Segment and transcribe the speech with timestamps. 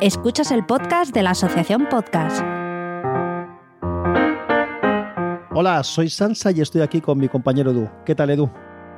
[0.00, 2.40] Escuchas el podcast de la Asociación Podcast.
[5.52, 7.86] Hola, soy Sansa y estoy aquí con mi compañero Edu.
[8.06, 8.50] ¿Qué tal, Edu?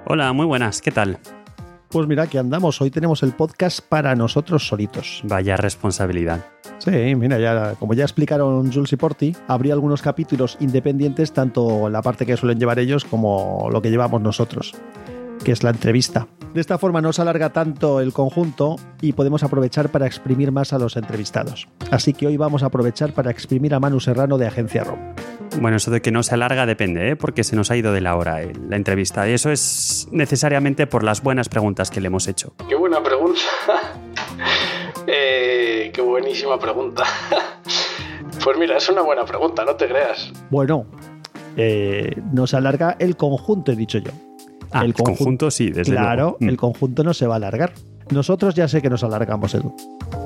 [0.07, 1.19] Hola, muy buenas, ¿qué tal?
[1.89, 2.81] Pues mira, aquí andamos.
[2.81, 5.23] Hoy tenemos el podcast para nosotros solitos.
[5.25, 6.47] Vaya responsabilidad.
[6.79, 12.01] Sí, mira, ya, como ya explicaron Jules y Porti, habría algunos capítulos independientes, tanto la
[12.01, 14.73] parte que suelen llevar ellos como lo que llevamos nosotros,
[15.43, 16.29] que es la entrevista.
[16.55, 20.75] De esta forma no se alarga tanto el conjunto y podemos aprovechar para exprimir más
[20.75, 21.67] a los entrevistados.
[21.91, 24.99] Así que hoy vamos a aprovechar para exprimir a Manu Serrano de Agencia ROM.
[25.61, 27.17] Bueno, eso de que no se alarga depende, ¿eh?
[27.17, 29.27] porque se nos ha ido de la hora eh, la entrevista.
[29.29, 32.55] Y eso es necesariamente por las buenas preguntas que le hemos hecho.
[32.69, 33.41] Qué buena pregunta.
[35.05, 37.03] Eh, qué buenísima pregunta.
[38.45, 40.33] pues mira, es una buena pregunta, no te creas.
[40.49, 40.87] Bueno,
[41.57, 44.13] eh, no se alarga el conjunto, he dicho yo.
[44.73, 46.37] Ah, el conjunto, sí, desde Claro, luego.
[46.41, 46.49] Mm.
[46.49, 47.73] el conjunto no se va a alargar.
[48.11, 49.75] Nosotros ya sé que nos alargamos, Edu.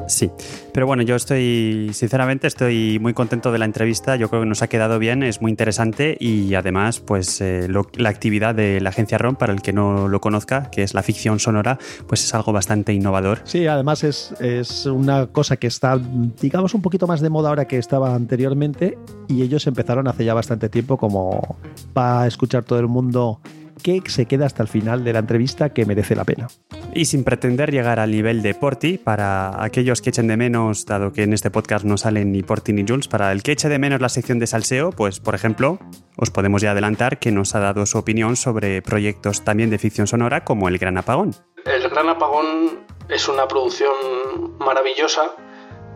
[0.08, 0.30] Sí,
[0.72, 4.16] pero bueno, yo estoy, sinceramente, estoy muy contento de la entrevista.
[4.16, 7.86] Yo creo que nos ha quedado bien, es muy interesante y además, pues eh, lo-
[7.94, 11.02] la actividad de la agencia ROM, para el que no lo conozca, que es la
[11.02, 13.40] ficción sonora, pues es algo bastante innovador.
[13.44, 16.00] Sí, además es, es una cosa que está,
[16.40, 18.96] digamos, un poquito más de moda ahora que estaba anteriormente
[19.28, 21.56] y ellos empezaron hace ya bastante tiempo como
[21.92, 23.40] para escuchar todo el mundo
[23.82, 26.48] que se queda hasta el final de la entrevista que merece la pena.
[26.94, 31.12] Y sin pretender llegar al nivel de Porti, para aquellos que echen de menos, dado
[31.12, 33.78] que en este podcast no salen ni Porti ni Jules, para el que eche de
[33.78, 35.78] menos la sección de salseo, pues por ejemplo,
[36.16, 40.06] os podemos ya adelantar que nos ha dado su opinión sobre proyectos también de ficción
[40.06, 41.34] sonora como El Gran Apagón.
[41.64, 45.32] El Gran Apagón es una producción maravillosa,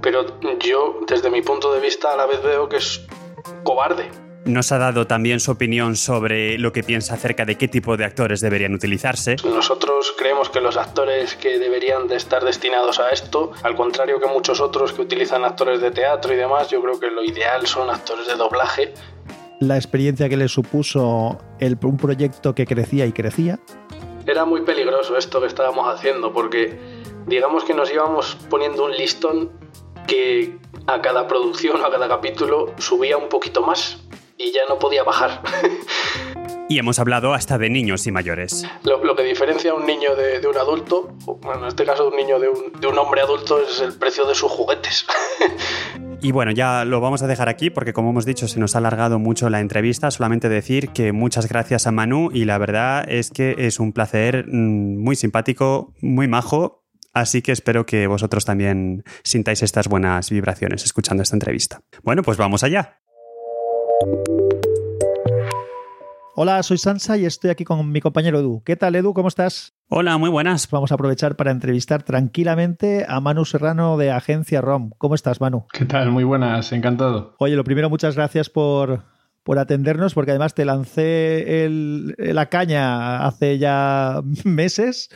[0.03, 3.07] pero yo, desde mi punto de vista, a la vez veo que es
[3.65, 4.30] cobarde.
[4.47, 8.05] Nos ha dado también su opinión sobre lo que piensa acerca de qué tipo de
[8.07, 9.37] actores deberían utilizarse.
[9.45, 14.27] Nosotros creemos que los actores que deberían de estar destinados a esto, al contrario que
[14.27, 17.91] muchos otros que utilizan actores de teatro y demás, yo creo que lo ideal son
[17.91, 18.95] actores de doblaje.
[19.61, 23.59] La experiencia que le supuso el- un proyecto que crecía y crecía,
[24.27, 26.79] Era muy peligroso esto que estábamos haciendo porque
[27.27, 29.51] digamos que nos íbamos poniendo un listón
[30.07, 30.57] que
[30.87, 33.99] a cada producción o a cada capítulo subía un poquito más
[34.41, 35.43] y ya no podía bajar.
[36.69, 38.65] Y hemos hablado hasta de niños y mayores.
[38.85, 41.13] lo, lo que diferencia a un niño de, de un adulto,
[41.43, 43.93] bueno, en este caso de un niño de un, de un hombre adulto, es el
[43.95, 45.07] precio de sus juguetes.
[46.23, 48.79] Y bueno, ya lo vamos a dejar aquí porque como hemos dicho se nos ha
[48.79, 50.11] alargado mucho la entrevista.
[50.11, 54.45] Solamente decir que muchas gracias a Manu y la verdad es que es un placer
[54.47, 56.85] mm, muy simpático, muy majo.
[57.15, 61.81] Así que espero que vosotros también sintáis estas buenas vibraciones escuchando esta entrevista.
[62.03, 63.01] Bueno, pues vamos allá.
[66.37, 68.63] Hola, soy Sansa y estoy aquí con mi compañero Edu.
[68.65, 69.13] ¿Qué tal, Edu?
[69.13, 69.75] ¿Cómo estás?
[69.89, 70.71] Hola, muy buenas.
[70.71, 74.93] Vamos a aprovechar para entrevistar tranquilamente a Manu Serrano de Agencia ROM.
[74.97, 75.67] ¿Cómo estás, Manu?
[75.71, 76.11] ¿Qué tal?
[76.11, 77.35] Muy buenas, encantado.
[77.39, 79.03] Oye, lo primero, muchas gracias por,
[79.43, 85.09] por atendernos, porque además te lancé el- la caña hace ya meses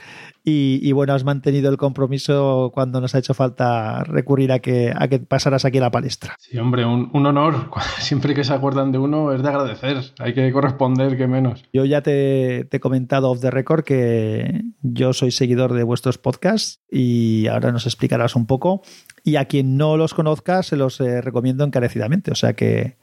[0.46, 4.92] y, y, bueno, has mantenido el compromiso cuando nos ha hecho falta recurrir a que,
[4.94, 6.36] a que pasaras aquí a la palestra.
[6.38, 7.70] Sí, hombre, un, un honor.
[7.98, 9.98] Siempre que se acuerdan de uno es de agradecer.
[10.18, 11.64] Hay que corresponder, que menos.
[11.72, 16.18] Yo ya te, te he comentado off the record que yo soy seguidor de vuestros
[16.18, 18.82] podcasts y ahora nos explicarás un poco.
[19.22, 22.30] Y a quien no los conozca, se los eh, recomiendo encarecidamente.
[22.30, 22.98] O sea que,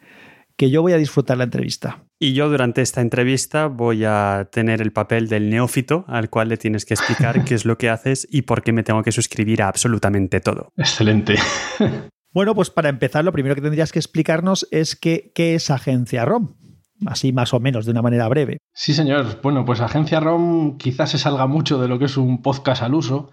[0.62, 2.04] que yo voy a disfrutar la entrevista.
[2.20, 6.58] Y yo durante esta entrevista voy a tener el papel del neófito al cual le
[6.58, 9.64] tienes que explicar qué es lo que haces y por qué me tengo que suscribir
[9.64, 10.72] a absolutamente todo.
[10.78, 11.36] Excelente.
[12.34, 16.24] Bueno, pues para empezar, lo primero que tendrías que explicarnos es que, qué es Agencia
[16.24, 16.54] ROM.
[17.06, 18.60] Así más o menos, de una manera breve.
[18.74, 19.42] Sí, señor.
[19.44, 22.94] Bueno, pues Agencia ROM quizás se salga mucho de lo que es un podcast al
[22.94, 23.32] uso.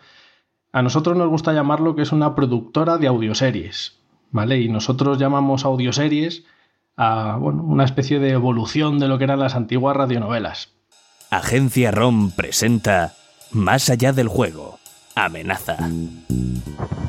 [0.73, 4.01] A nosotros nos gusta llamarlo que es una productora de audioseries,
[4.33, 4.59] ¿vale?
[4.59, 6.43] Y nosotros llamamos audioseries
[6.99, 10.75] a bueno, una especie de evolución de lo que eran las antiguas radionovelas.
[11.31, 13.15] Agencia ROM presenta
[13.53, 14.79] Más allá del juego.
[15.15, 15.77] Amenaza.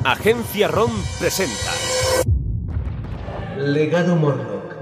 [0.04, 1.70] Agencia ROM presenta.
[3.58, 4.74] Legado Morlock.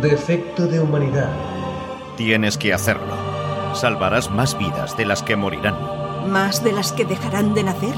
[0.00, 1.30] Defecto de humanidad.
[2.16, 3.14] Tienes que hacerlo.
[3.74, 5.76] Salvarás más vidas de las que morirán.
[6.28, 7.94] ¿Más de las que dejarán de nacer?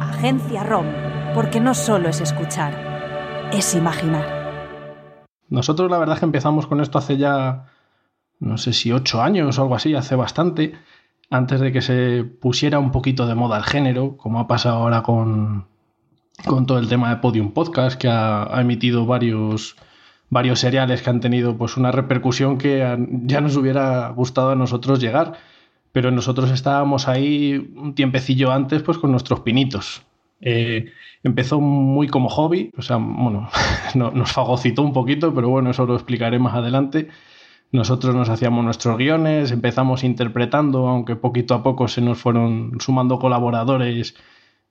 [0.00, 0.86] Agencia ROM,
[1.34, 4.37] porque no solo es escuchar, es imaginar.
[5.48, 7.66] Nosotros la verdad es que empezamos con esto hace ya,
[8.38, 10.74] no sé si ocho años o algo así, hace bastante,
[11.30, 15.02] antes de que se pusiera un poquito de moda el género, como ha pasado ahora
[15.02, 15.66] con,
[16.46, 19.76] con todo el tema de Podium Podcast, que ha, ha emitido varios,
[20.30, 22.78] varios seriales que han tenido pues una repercusión que
[23.24, 25.34] ya nos hubiera gustado a nosotros llegar.
[25.92, 30.02] Pero nosotros estábamos ahí un tiempecillo antes pues con nuestros pinitos.
[30.40, 30.92] Eh,
[31.22, 33.50] empezó muy como hobby, o sea, bueno,
[33.94, 37.08] nos fagocitó un poquito, pero bueno, eso lo explicaré más adelante.
[37.70, 43.18] Nosotros nos hacíamos nuestros guiones, empezamos interpretando, aunque poquito a poco se nos fueron sumando
[43.18, 44.14] colaboradores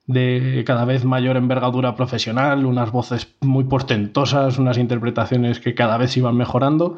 [0.06, 6.16] de cada vez mayor envergadura profesional, unas voces muy portentosas, unas interpretaciones que cada vez
[6.16, 6.96] iban mejorando.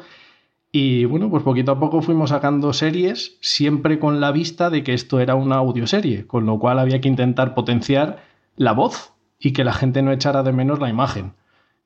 [0.71, 4.93] Y bueno, pues poquito a poco fuimos sacando series, siempre con la vista de que
[4.93, 8.30] esto era una audioserie, con lo cual había que intentar potenciar
[8.61, 11.33] la voz y que la gente no echara de menos la imagen.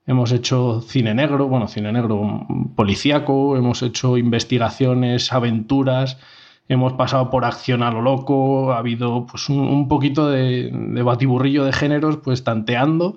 [0.06, 2.46] Hemos hecho cine negro, bueno, cine negro
[2.76, 6.18] policíaco, hemos hecho investigaciones, aventuras,
[6.68, 10.70] hemos pasado por acción a lo loco, ha habido pues un, poquito de,
[11.02, 13.16] batiburrillo de géneros, pues tanteando.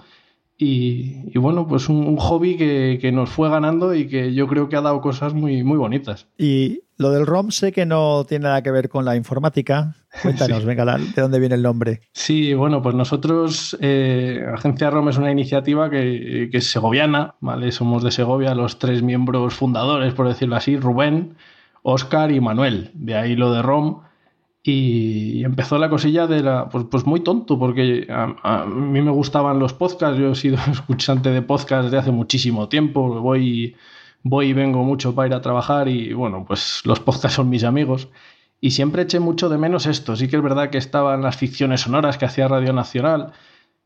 [0.56, 4.80] Y, bueno, pues un, hobby que, nos fue ganando y que yo creo que ha
[4.80, 6.28] dado cosas muy, muy bonitas.
[6.38, 9.94] Y lo del ROM sé que no tiene nada que ver con la informática.
[10.22, 12.02] Cuéntanos, venga, ¿de dónde viene el nombre?
[12.12, 17.72] Sí, bueno, pues nosotros, eh, Agencia ROM es una iniciativa que, que, es segoviana, ¿vale?
[17.72, 21.36] Somos de Segovia, los tres miembros fundadores, por decirlo así, Rubén,
[21.82, 22.90] Oscar y Manuel.
[22.94, 24.02] De ahí lo de ROM.
[24.62, 26.68] Y empezó la cosilla de la.
[26.68, 30.18] Pues, pues muy tonto, porque a, mí me gustaban los podcasts.
[30.18, 33.20] Yo he sido escuchante de podcasts desde hace muchísimo tiempo.
[33.20, 33.76] Voy,
[34.22, 37.64] voy y vengo mucho para ir a trabajar y bueno, pues los podcasts son mis
[37.64, 38.08] amigos.
[38.60, 40.16] Y siempre eché mucho de menos esto.
[40.16, 43.32] Sí que es verdad que estaban las ficciones sonoras que hacía Radio Nacional,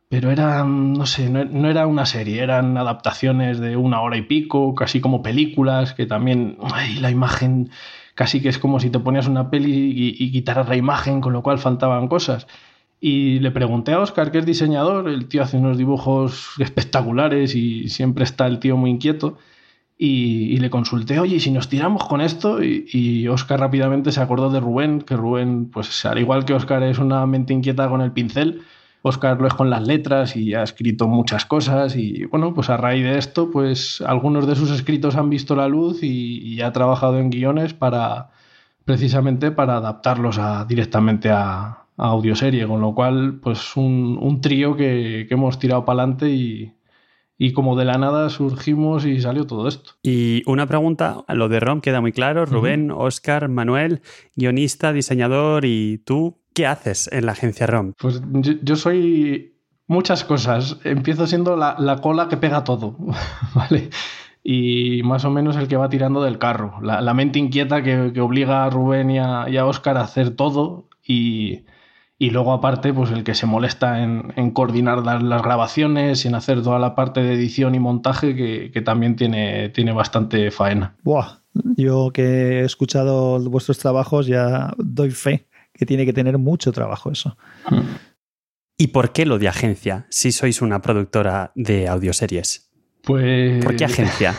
[0.08, 4.74] pero eran, no sé, no, era una serie, eran adaptaciones de una hora y pico,
[4.74, 7.70] casi como películas, que también ay, la imagen
[8.14, 11.42] casi que es como si te ponías una peli y, quitaras la imagen, con lo
[11.42, 12.46] cual faltaban cosas.
[13.00, 17.88] Y le pregunté a Oscar, que es diseñador, el tío hace unos dibujos espectaculares y
[17.88, 19.38] siempre está el tío muy inquieto.
[20.04, 22.60] Y, le consulté, oye, si nos tiramos con esto?
[22.60, 26.98] Y, Oscar rápidamente se acordó de Rubén, que Rubén, pues al igual que Oscar es
[26.98, 28.62] una mente inquieta con el pincel,
[29.02, 32.76] Oscar lo es con las letras y ha escrito muchas cosas y bueno, pues a
[32.76, 37.20] raíz de esto, pues algunos de sus escritos han visto la luz y, ha trabajado
[37.20, 38.30] en guiones para
[38.84, 45.60] precisamente para adaptarlos a, directamente a, audioserie, con lo cual pues un, trío que, hemos
[45.60, 46.72] tirado para adelante y,
[47.38, 49.92] y como de la nada surgimos y salió todo esto.
[50.02, 54.02] Y una pregunta, lo de Rom queda muy claro, Rubén, Oscar, Manuel,
[54.36, 57.94] guionista, diseñador y tú, ¿Qué haces en la agencia ROM?
[57.98, 58.20] Pues
[58.62, 59.54] yo, soy
[59.86, 60.78] muchas cosas.
[60.84, 62.96] Empiezo siendo la, cola que pega todo,
[63.54, 63.90] ¿vale?
[64.42, 66.74] Y más o menos el que va tirando del carro.
[66.82, 71.64] La, mente inquieta que, obliga a Rubén y a, Oscar a hacer todo y,
[72.30, 76.78] luego aparte pues el que se molesta en, coordinar las, grabaciones y en hacer toda
[76.78, 80.94] la parte de edición y montaje que, también tiene, tiene bastante faena.
[81.02, 86.72] Buah, yo que he escuchado vuestros trabajos ya doy fe que tiene que tener mucho
[86.72, 87.36] trabajo eso.
[88.76, 92.70] ¿Y por qué lo de agencia si sois una productora de audioseries?
[93.02, 93.64] Pues...
[93.64, 94.34] ¿Por qué agencia?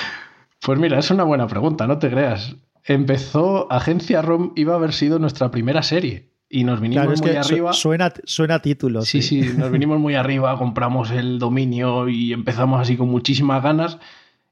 [0.60, 2.56] pues mira, es una buena pregunta, no te creas.
[2.84, 6.33] Empezó, Agencia ROM iba a haber sido nuestra primera serie.
[6.54, 7.72] Y nos vinimos muy arriba.
[7.72, 9.02] Suena, suena título.
[9.02, 13.60] Sí, sí, sí, nos vinimos muy arriba, compramos el dominio y empezamos así con muchísimas
[13.60, 13.98] ganas.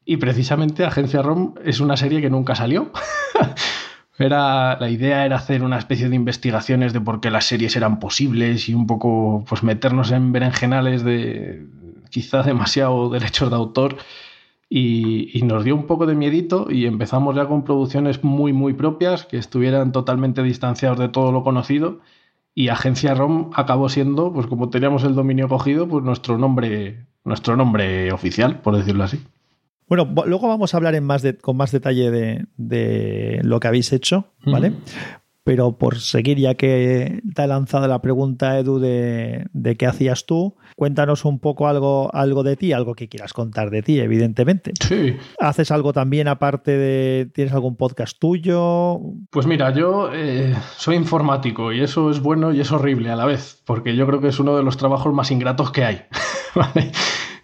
[0.05, 2.91] Y precisamente Agencia ROM es una serie que nunca salió.
[4.19, 7.99] Era, la idea era hacer una especie de investigaciones de por qué las series eran
[7.99, 11.67] posibles y un poco pues meternos en berenjenales de
[12.11, 13.97] quizá demasiado derechos de autor
[14.75, 19.27] y, nos dio un poco de miedito y empezamos ya con producciones muy muy propias
[19.27, 22.01] que estuvieran totalmente distanciados de todo lo conocido
[22.55, 27.55] y Agencia ROM acabó siendo pues como teníamos el dominio cogido pues nuestro nombre nuestro
[27.55, 29.21] nombre oficial por decirlo así.
[29.89, 32.11] Bueno, luego vamos a hablar en más con más detalle
[32.57, 34.73] de, lo que habéis hecho, ¿vale?
[35.45, 40.57] Pero por seguir, ya que te ha lanzado la pregunta, Edu, de, qué hacías tú,
[40.77, 44.73] cuéntanos un poco algo, algo de ti, algo que quieras contar de ti, evidentemente.
[44.81, 45.17] Sí.
[45.41, 47.27] ¿Haces algo también aparte de.
[47.35, 49.01] ¿Tienes algún podcast tuyo?
[49.31, 53.25] Pues mira, yo eh, soy informático y eso es bueno y es horrible a la
[53.25, 56.03] vez, porque yo creo que es uno de los trabajos más ingratos que hay.
[56.55, 56.93] ¿vale?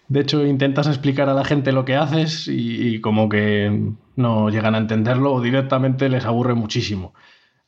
[0.07, 4.75] De hecho, intentas explicar a la gente lo que haces y, como que no llegan
[4.75, 7.13] a entenderlo o directamente les aburre muchísimo.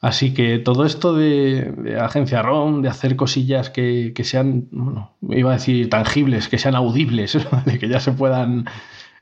[0.01, 5.53] Así que todo esto de, agencia ROM, de hacer cosillas que, sean, bueno, iba a
[5.53, 8.65] decir tangibles, que sean audibles, de que ya se puedan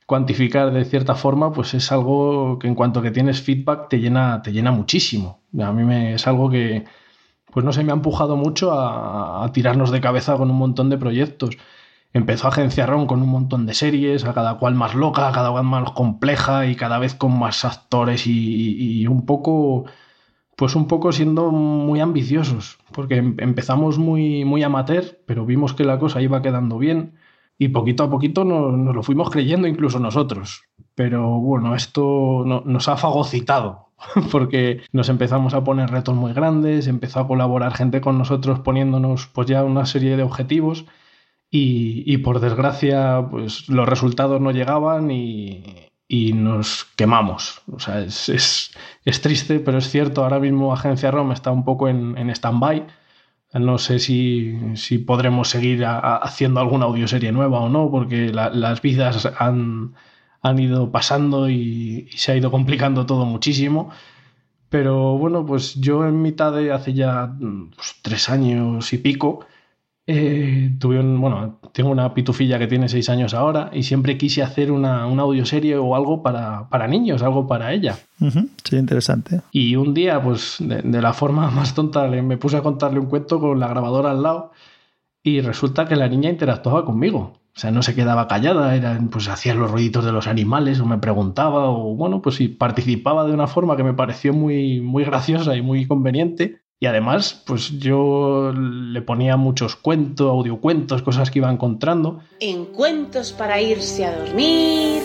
[0.06, 4.42] cuantificar de cierta forma, pues es algo que en cuanto que tienes feedback te llena,
[4.42, 5.42] te llena muchísimo.
[5.62, 6.86] A mí me, es algo que,
[7.52, 10.90] pues no sé, me ha empujado mucho a, a tirarnos de cabeza con un montón
[10.90, 11.58] de proyectos
[12.14, 15.64] empezó Agencia ROM con un montón de series, a cada cual más loca, cada cual
[15.64, 19.86] más compleja y cada vez con más actores y, un poco
[20.60, 25.86] pues un poco siendo muy ambiciosos, porque em, empezamos muy, muy amateur, pero vimos que
[25.86, 27.14] la cosa iba quedando bien
[27.58, 30.64] y poquito a poquito nos, lo fuimos creyendo incluso nosotros.
[30.96, 33.92] Pero bueno, esto nos ha fagocitado,
[34.34, 39.28] porque nos empezamos a poner retos muy grandes, empezó a colaborar gente con nosotros poniéndonos
[39.28, 40.84] pues ya una serie de objetivos
[41.50, 47.62] y, y por desgracia pues los resultados no llegaban y, y nos quemamos.
[47.72, 48.72] O sea, es, es,
[49.06, 52.88] es, triste, pero es cierto, ahora mismo Agencia ROM está un poco en, en stand-by.
[53.54, 58.82] No sé si, si podremos seguir haciendo alguna audioserie nueva o no, porque la, las
[58.82, 59.96] vidas han,
[60.42, 63.92] han ido pasando y, y, se ha ido complicando todo muchísimo.
[64.70, 67.36] Pero bueno, pues yo en mitad de hace ya
[67.76, 69.46] pues, tres años y pico,
[70.12, 74.42] eh, tuve un, bueno, tengo una pitufilla que tiene seis años ahora y siempre quise
[74.42, 77.96] hacer una, una audioserie o algo para, para, niños, algo para ella.
[78.20, 78.50] Uh -huh.
[78.64, 79.42] Sí, interesante.
[79.52, 83.06] Y un día, pues de, de, la forma más tonta, me puse a contarle un
[83.06, 84.52] cuento con la grabadora al lado
[85.22, 87.34] y resulta que la niña interactuaba conmigo.
[87.56, 90.88] O sea, no se quedaba callada, era, pues hacía los ruiditos de los animales o
[90.88, 95.56] me preguntaba o bueno, pues participaba de una forma que me pareció muy, muy graciosa
[95.56, 96.62] y muy conveniente.
[96.82, 102.22] Y además, pues yo le ponía muchos cuentos, audiocuentos, cosas que iba encontrando.
[102.40, 105.04] En cuentos para irse a dormir.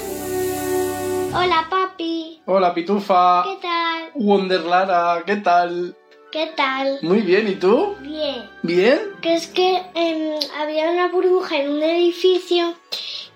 [1.34, 2.40] Hola, papi.
[2.46, 3.42] Hola, Pitufa.
[3.42, 4.10] ¿Qué tal?
[4.14, 5.96] Wonderlara, ¿qué tal?
[6.30, 6.98] ¿Qué tal?
[7.02, 7.96] Muy bien, ¿y tú?
[8.00, 8.48] Bien.
[8.62, 9.00] ¿Bien?
[9.20, 12.74] Que es que eh, había una burbuja en un edificio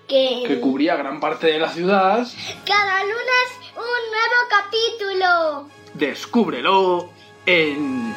[0.07, 0.43] que...
[0.47, 2.25] Que cubría gran parte de la ciudad.
[2.65, 5.69] Cada lunes un nuevo capítulo.
[5.93, 7.09] Descúbrelo
[7.45, 8.13] en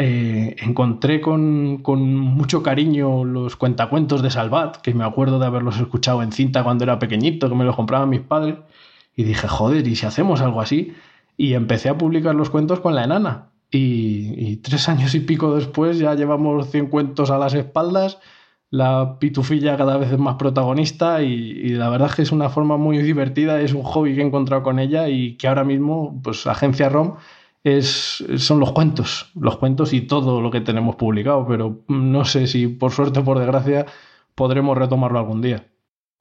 [0.00, 5.78] eh, encontré con, con, mucho cariño los cuentacuentos de Salvat, que me acuerdo de haberlos
[5.80, 8.54] escuchado en cinta cuando era pequeñito, que me los compraban mis padres,
[9.16, 10.94] y dije, joder, ¿y si hacemos algo así?
[11.36, 13.48] Y empecé a publicar los cuentos con la enana.
[13.70, 18.18] Y, y tres años y pico después ya llevamos 100 cuentos a las espaldas,
[18.70, 22.50] la pitufilla cada vez es más protagonista y, y, la verdad es que es una
[22.50, 26.20] forma muy divertida, es un hobby que he encontrado con ella y que ahora mismo,
[26.22, 27.16] pues Agencia ROM
[27.64, 32.46] es, son los cuentos, los cuentos y todo lo que tenemos publicado, pero no sé
[32.46, 33.86] si por suerte o por desgracia
[34.34, 35.66] podremos retomarlo algún día.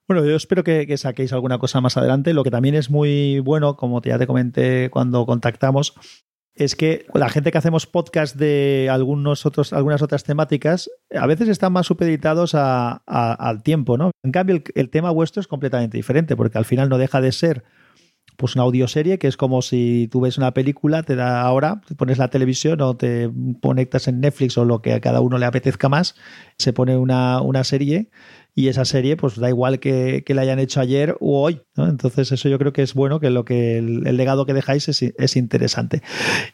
[0.08, 2.34] Bueno, yo espero que, que, saquéis alguna cosa más adelante.
[2.34, 5.96] Lo que también es muy bueno, como ya te comenté cuando contactamos,
[6.58, 11.50] es que la gente que hacemos podcast de algunos otros, algunas otras temáticas, a veces
[11.50, 14.12] están más supeditados a, al tiempo, ¿no?
[14.24, 17.32] En cambio, el, el, tema vuestro es completamente diferente, porque al final no deja de
[17.32, 17.64] ser
[18.38, 21.96] pues una audioserie que es como si tú ves una película, te da ahora, te
[21.96, 25.46] pones la televisión o te conectas en Netflix o lo que a cada uno le
[25.46, 26.16] apetezca más,
[26.58, 28.10] se pone una, una serie
[28.58, 31.62] y esa serie pues da igual que, que la hayan hecho ayer o hoy.
[31.76, 35.04] Entonces eso yo creo que es bueno, que lo que el, legado que dejáis es,
[35.04, 36.02] es, interesante.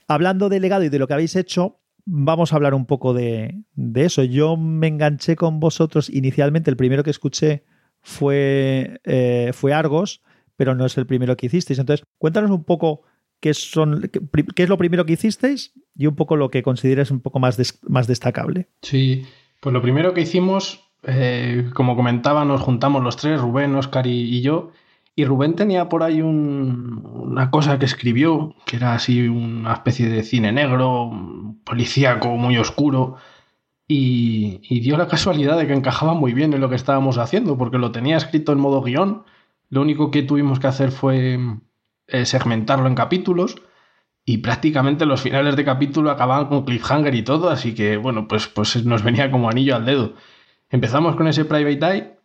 [0.09, 3.63] Hablando de legado y de lo que habéis hecho, vamos a hablar un poco de,
[3.75, 4.21] de, eso.
[4.21, 7.63] Yo me enganché con vosotros inicialmente, el primero que escuché
[8.01, 10.23] fue, eh, fue Argos,
[10.57, 11.79] pero no es el primero que hicisteis.
[11.79, 13.03] Entonces, cuéntanos un poco
[13.39, 14.11] qué, son,
[14.55, 17.79] qué, es lo primero que hicisteis y un poco lo que consideres un poco más,
[17.83, 18.67] más destacable.
[18.81, 19.25] Sí,
[19.61, 24.41] pues lo primero que hicimos eh, como comentaba, nos juntamos los tres, Rubén, Oscar y,
[24.41, 24.71] yo.
[25.15, 30.09] Y Rubén tenía por ahí un, una cosa que escribió, que era así una especie
[30.09, 31.11] de cine negro,
[31.63, 33.17] policíaco, muy oscuro.
[33.87, 37.57] Y, y, dio la casualidad de que encajaba muy bien en lo que estábamos haciendo,
[37.57, 39.23] porque lo tenía escrito en modo guion.
[39.69, 41.39] Lo único que tuvimos que hacer fue
[42.07, 43.55] eh, segmentarlo en capítulos.
[44.25, 48.47] Y prácticamente los finales de capítulo acababan con cliffhanger y todo, así que bueno, pues,
[48.47, 50.13] pues nos venía como anillo al dedo.
[50.73, 52.17] Empezamos con ese Private Eye,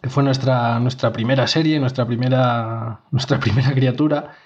[0.00, 4.36] que fue nuestra, nuestra primera serie, nuestra primera, nuestra primera criatura.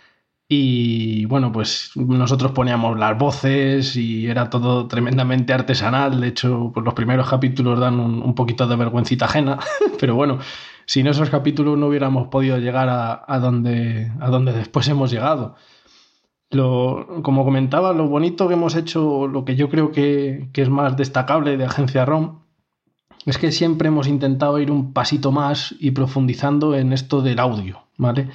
[0.49, 6.19] Y bueno, pues nosotros poníamos las voces y era todo tremendamente artesanal.
[6.19, 9.59] De hecho, pues los primeros capítulos dan un, poquito de vergüencita ajena.
[10.01, 10.39] Pero bueno,
[10.87, 15.57] sin esos capítulos no hubiéramos podido llegar a, a, donde, a donde después hemos llegado.
[16.51, 20.71] Lo, como comentaba, lo bonito que hemos hecho, lo que yo creo que, que es
[20.71, 22.41] más destacable de Agencia ROM,
[23.27, 27.83] es que siempre hemos intentado ir un pasito más y profundizando en esto del audio,
[27.97, 28.29] ¿vale?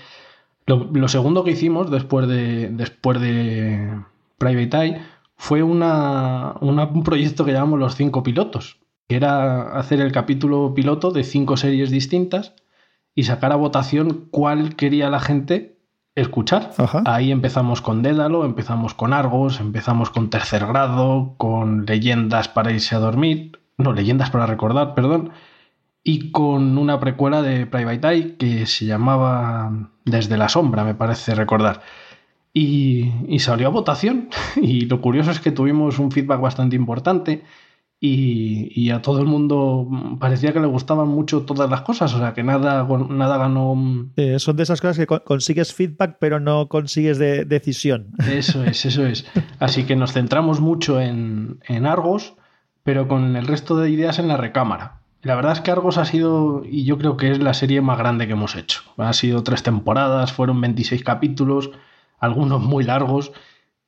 [0.67, 4.01] Lo, lo segundo que hicimos después de, después de
[4.37, 5.01] Private Eye
[5.37, 8.77] fue una, una, un proyecto que llamamos Los Cinco Pilotos,
[9.07, 12.53] que era hacer el capítulo piloto de cinco series distintas
[13.13, 15.77] y sacar a votación cuál quería la gente
[16.15, 16.71] escuchar.
[16.77, 17.03] Ajá.
[17.05, 22.95] Ahí empezamos con Dédalo, empezamos con Argos, empezamos con Tercer Grado, con Leyendas para irse
[22.95, 25.31] a dormir, no, leyendas para recordar, perdón.
[26.03, 31.35] y con una precuela de Private Eye que se llamaba Desde la sombra, me parece
[31.35, 31.81] recordar.
[32.53, 34.29] Y, y, salió a votación.
[34.61, 37.43] Y lo curioso es que tuvimos un feedback bastante importante
[37.99, 39.87] y, a todo el mundo
[40.19, 43.75] parecía que le gustaban mucho todas las cosas, o sea que nada, nada ganó.
[44.37, 48.11] son de esas cosas que consigues feedback pero no consigues de decisión.
[48.29, 49.25] Eso es, eso es.
[49.59, 52.35] Así que nos centramos mucho en, en Argos,
[52.85, 54.99] pero con el resto de ideas en la recámara.
[55.23, 57.97] La verdad es que Argos ha sido, y yo creo que es la serie más
[57.97, 58.83] grande que hemos hecho.
[58.97, 61.71] Ha sido tres temporadas, fueron 26 capítulos,
[62.19, 63.31] algunos muy largos,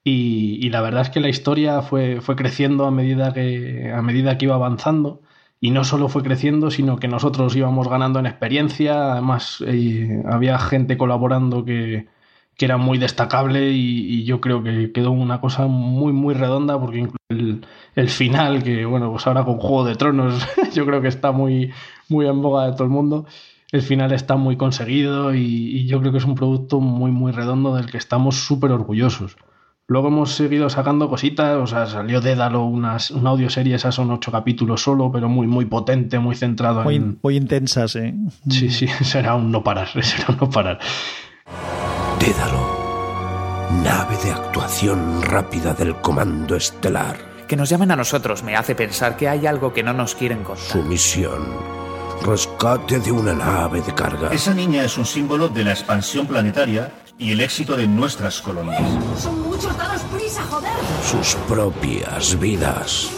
[0.04, 4.38] y, la verdad es que la historia fue, fue creciendo a medida, que, a medida
[4.38, 5.22] que iba avanzando.
[5.60, 9.12] Y no solo fue creciendo, sino que nosotros íbamos ganando en experiencia.
[9.12, 12.08] Además, eh, había gente colaborando que,
[12.58, 16.98] que era muy destacable y, yo creo que quedó una cosa muy, muy redonda porque
[16.98, 21.08] incluso el, el, final, que bueno, pues ahora con Juego de Tronos yo creo que
[21.08, 21.72] está muy,
[22.10, 23.26] muy en boga de todo el mundo,
[23.72, 27.32] el final está muy conseguido y, y yo creo que es un producto muy, muy
[27.32, 29.38] redondo del que estamos súper orgullosos.
[29.90, 34.34] Luego hemos seguido sacando cositas, o sea, salió Dédalo, unas, una audioserie, esas son ocho
[34.34, 37.20] capítulos solo, pero muy, muy potente, muy centrado muy, en...
[37.24, 38.14] Muy intensas, ¿eh?
[38.50, 40.80] Sí, sí, será un no parar, será un no parar.
[42.20, 47.18] Dédalo, nave de actuación rápida del Comando Estelar.
[47.48, 50.44] Que nos llamen a nosotros me hace pensar que hay algo que no nos quieren
[50.44, 50.66] contar.
[50.66, 51.56] Su misión,
[52.26, 54.30] rescate de una nave de carga.
[54.32, 58.82] Esa niña es un símbolo de la expansión planetaria y el éxito de nuestras colonias.
[59.18, 60.72] Son muchos, dados prisa, joder.
[61.04, 63.10] Sus propias vidas.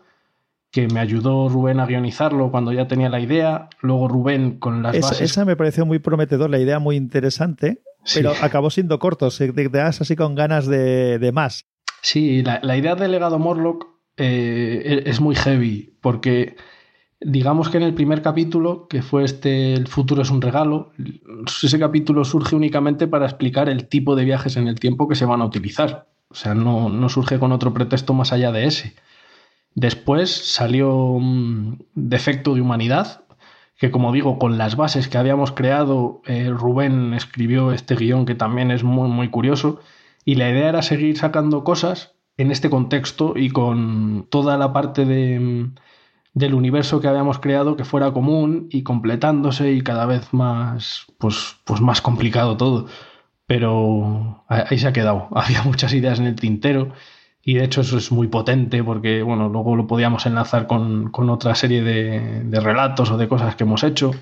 [0.72, 3.68] que me ayudó Rubén a guionizarlo cuando ya tenía la idea.
[3.82, 5.30] Luego Rubén con las esa, bases.
[5.30, 7.82] Esa me pareció muy prometedor, la idea muy interesante,
[8.14, 9.28] pero acabó siendo corto.
[9.28, 11.66] Te, te das así con ganas de, de más.
[12.00, 16.56] Sí, la, la idea de Legado Morlock eh, es muy heavy, porque
[17.20, 20.92] digamos que en el primer capítulo, que fue este El futuro es un regalo,
[21.62, 25.26] ese capítulo surge únicamente para explicar el tipo de viajes en el tiempo que se
[25.26, 26.08] van a utilizar.
[26.28, 28.94] O sea, no, no surge con otro pretexto más allá de ese.
[29.74, 31.18] Después salió
[31.94, 33.24] Defecto de Humanidad,
[33.78, 38.34] que como digo, con las bases que habíamos creado, eh, Rubén escribió este guion que
[38.34, 39.80] también es muy, muy curioso,
[40.24, 45.04] y la idea era seguir sacando cosas en este contexto y con toda la parte
[45.04, 45.70] de,
[46.34, 51.56] del universo que habíamos creado que fuera común y completándose y cada vez más, pues,
[51.64, 52.86] pues más complicado todo.
[53.46, 55.28] Pero ahí se ha quedado.
[55.34, 56.92] Había muchas ideas en el tintero
[57.44, 61.28] y de hecho eso es muy potente porque, bueno, luego lo podíamos enlazar con, con
[61.28, 64.12] otra serie de, de relatos o de cosas que hemos hecho.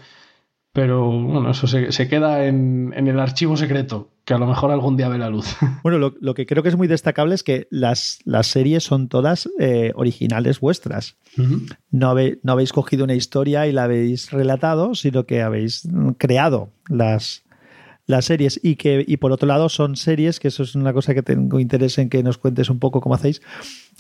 [0.72, 4.70] Pero bueno, eso se, se queda en, en, el archivo secreto, que a lo mejor
[4.70, 5.56] algún día ve la luz.
[5.82, 9.08] Bueno, lo, lo que creo que es muy destacable es que las, las series son
[9.08, 11.16] todas eh, originales vuestras.
[11.36, 11.76] Uh -huh.
[11.90, 16.70] no, habe, no, habéis cogido una historia y la habéis relatado, sino que habéis creado
[16.88, 17.42] las,
[18.06, 18.60] las series.
[18.62, 21.60] Y que, y por otro lado, son series, que eso es una cosa que tengo
[21.60, 23.42] interés en que nos cuentes un poco cómo hacéis,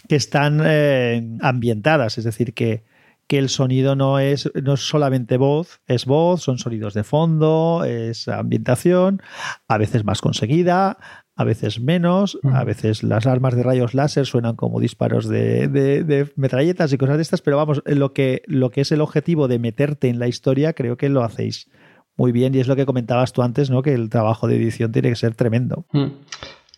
[0.08, 2.84] que están eh, ambientadas, es decir, que
[3.30, 7.84] que el sonido no es, no es solamente voz, es voz, son sonidos de fondo,
[7.84, 9.22] es ambientación,
[9.68, 10.98] a veces más conseguida,
[11.36, 16.02] a veces menos, a veces las armas de rayos láser suenan como disparos de, de,
[16.02, 19.46] de, metralletas y cosas de estas, pero vamos, lo que, lo que es el objetivo
[19.46, 21.70] de meterte en la historia, creo que lo hacéis
[22.16, 23.82] muy bien y es lo que comentabas tú antes, ¿no?
[23.82, 25.84] Que el trabajo de edición tiene que ser tremendo.
[25.92, 26.06] Mm.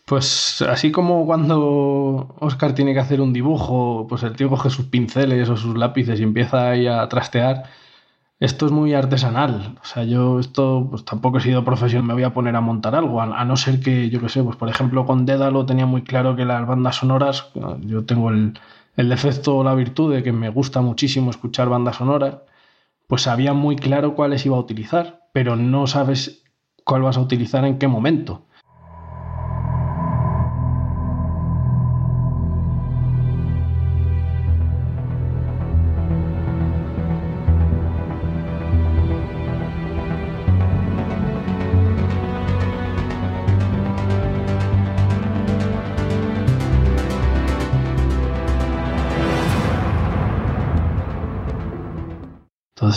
[0.04, 4.86] Pues así como cuando Oscar tiene que hacer un dibujo, pues el tío coge sus
[4.86, 7.64] pinceles o sus lápices y empieza ahí a trastear,
[8.40, 9.78] esto es muy artesanal.
[9.80, 12.96] O sea, yo esto pues tampoco he sido profesional, me voy a poner a montar
[12.96, 16.02] algo, a, no ser que, yo qué sé, pues por ejemplo con Dédalo tenía muy
[16.02, 18.58] claro que las bandas sonoras, yo tengo el,
[18.96, 22.38] el defecto o la virtud de que me gusta muchísimo escuchar bandas sonoras,
[23.06, 26.44] pues sabía muy claro cuáles iba a utilizar, pero no sabes
[26.84, 28.46] cuál vas a utilizar en qué momento.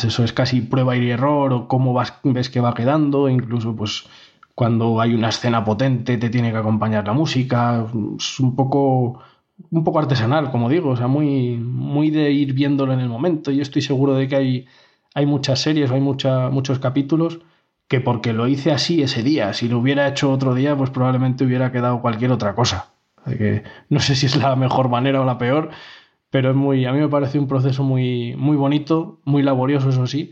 [0.03, 4.05] Eso es casi prueba y error o cómo vas, ves que va quedando, incluso pues
[4.53, 7.85] cuando hay una escena potente te tiene que acompañar la música,
[8.17, 9.19] es un poco
[9.71, 13.51] un poco artesanal, como digo, o sea, muy, muy de ir viéndolo en el momento.
[13.51, 14.65] Yo estoy seguro de que hay,
[15.13, 17.39] hay muchas series, hay muchos capítulos
[17.87, 21.45] que porque lo hice así ese día, si lo hubiera hecho otro día, pues probablemente
[21.45, 22.91] hubiera quedado cualquier otra cosa.
[23.89, 25.69] no sé si es la mejor manera o la peor,
[26.29, 30.07] pero es muy, a mí me parece un proceso muy, muy bonito, muy laborioso, eso
[30.07, 30.31] sí,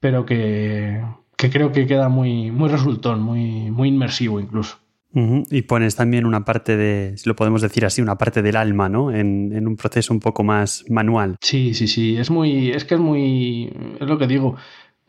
[0.00, 1.02] pero que,
[1.36, 4.78] que creo que queda muy, muy resultón, muy, muy inmersivo incluso.
[5.12, 8.88] Y pones también una parte de, si lo podemos decir así, una parte del alma,
[8.88, 9.10] ¿no?
[9.10, 11.34] En, en, un proceso un poco más manual.
[11.40, 12.16] Sí, sí, sí.
[12.16, 14.54] Es muy, es que es muy, es lo que digo,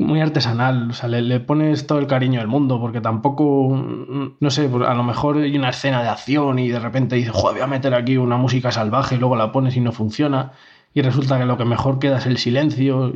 [0.01, 0.91] muy artesanal.
[0.91, 3.69] O sea, le, pones todo el cariño del mundo, porque tampoco,
[4.39, 7.31] no sé, pues a lo mejor hay una escena de acción y de repente dices,
[7.33, 10.53] joder, voy a meter aquí una música salvaje y luego la pones y no funciona.
[10.93, 13.13] Y resulta que lo que mejor queda es el silencio.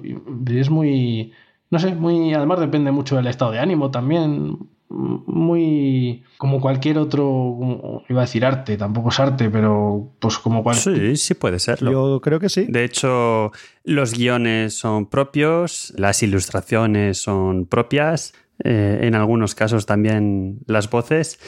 [0.48, 1.34] Es muy,
[1.70, 8.04] no sé, muy, además depende mucho del estado de ánimo también muy como cualquier otro,
[8.08, 10.96] iba a decir arte, tampoco es arte, pero pues como cualquier...
[10.96, 11.92] Sí, sí puede serlo.
[11.92, 12.66] Yo creo que sí.
[12.68, 13.52] De hecho,
[13.84, 21.40] los guiones son propios, las ilustraciones son propias, eh, en algunos casos también las voces.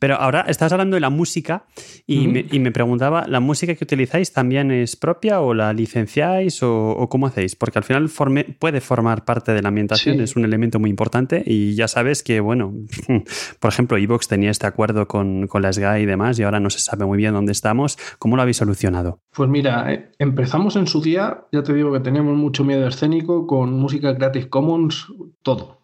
[0.00, 1.66] Pero ahora estás hablando de la música
[2.06, 6.62] y, me, y, me, preguntaba, ¿la música que utilizáis también es propia o la licenciáis
[6.62, 7.54] o, o cómo hacéis?
[7.54, 10.22] Porque al final forme, puede formar parte de la ambientación, sí.
[10.22, 12.72] es un elemento muy importante y ya sabes que, bueno,
[13.60, 16.70] por ejemplo, Evox tenía este acuerdo con, con la SGA y demás y ahora no
[16.70, 17.98] se sabe muy bien dónde estamos.
[18.18, 19.20] ¿Cómo lo habéis solucionado?
[19.34, 23.46] Pues mira, eh, empezamos en su día, ya te digo que teníamos mucho miedo escénico
[23.46, 25.08] con música Creative Commons,
[25.42, 25.78] todo.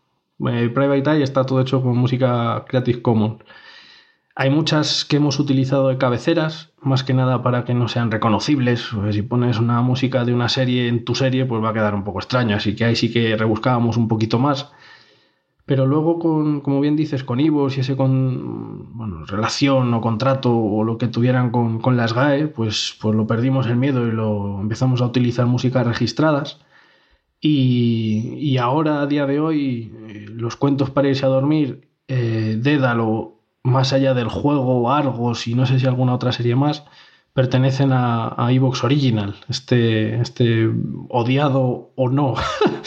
[0.48, 3.42] Eh, Private Eye está todo hecho con música Creative Commons.
[4.38, 8.90] Hay muchas que hemos utilizado de cabeceras, más que nada para que no sean reconocibles.
[8.94, 11.94] Pues si pones una música de una serie en tu serie, pues va a quedar
[11.94, 12.54] un poco extraño.
[12.54, 14.70] Así que ahí sí que rebuscábamos un poquito más.
[15.64, 20.54] Pero luego, con, como bien dices, con Ivos y ese con bueno, relación o contrato
[20.54, 24.12] o lo que tuvieran con, con las GAE, pues, pues lo perdimos el miedo y
[24.12, 26.60] lo empezamos a utilizar músicas registradas.
[27.40, 32.58] Y, y ahora, a día de hoy, eh, los cuentos para irse a dormir, eh,
[32.60, 33.35] Dédalo
[33.66, 36.84] más allá del juego Argos y no sé si alguna otra serie más,
[37.34, 40.70] pertenecen a, a Evox Original, este, este
[41.08, 42.34] odiado o no,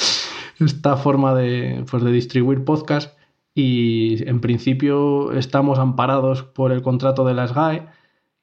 [0.60, 3.18] esta forma de, pues de distribuir podcast.
[3.54, 7.88] Y en principio estamos amparados por el contrato de las GAE.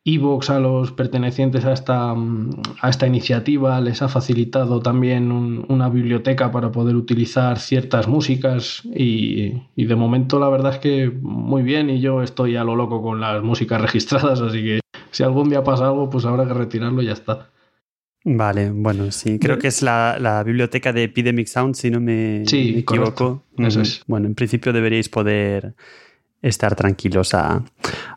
[0.09, 5.89] Evox a los pertenecientes a esta, a esta iniciativa les ha facilitado también un, una
[5.89, 11.65] biblioteca para poder utilizar ciertas músicas y, y, de momento la verdad es que muy
[11.65, 15.49] bien y yo estoy a lo loco con las músicas registradas, así que si algún
[15.49, 17.51] día pasa algo pues habrá que retirarlo y ya está.
[18.23, 22.45] Vale, bueno, sí, creo que es la, la biblioteca de Epidemic Sound, si no me,
[22.47, 23.43] sí, me equivoco.
[23.59, 24.03] Eso es.
[24.07, 25.75] Bueno, en principio deberíais poder
[26.43, 27.65] estar tranquilos a,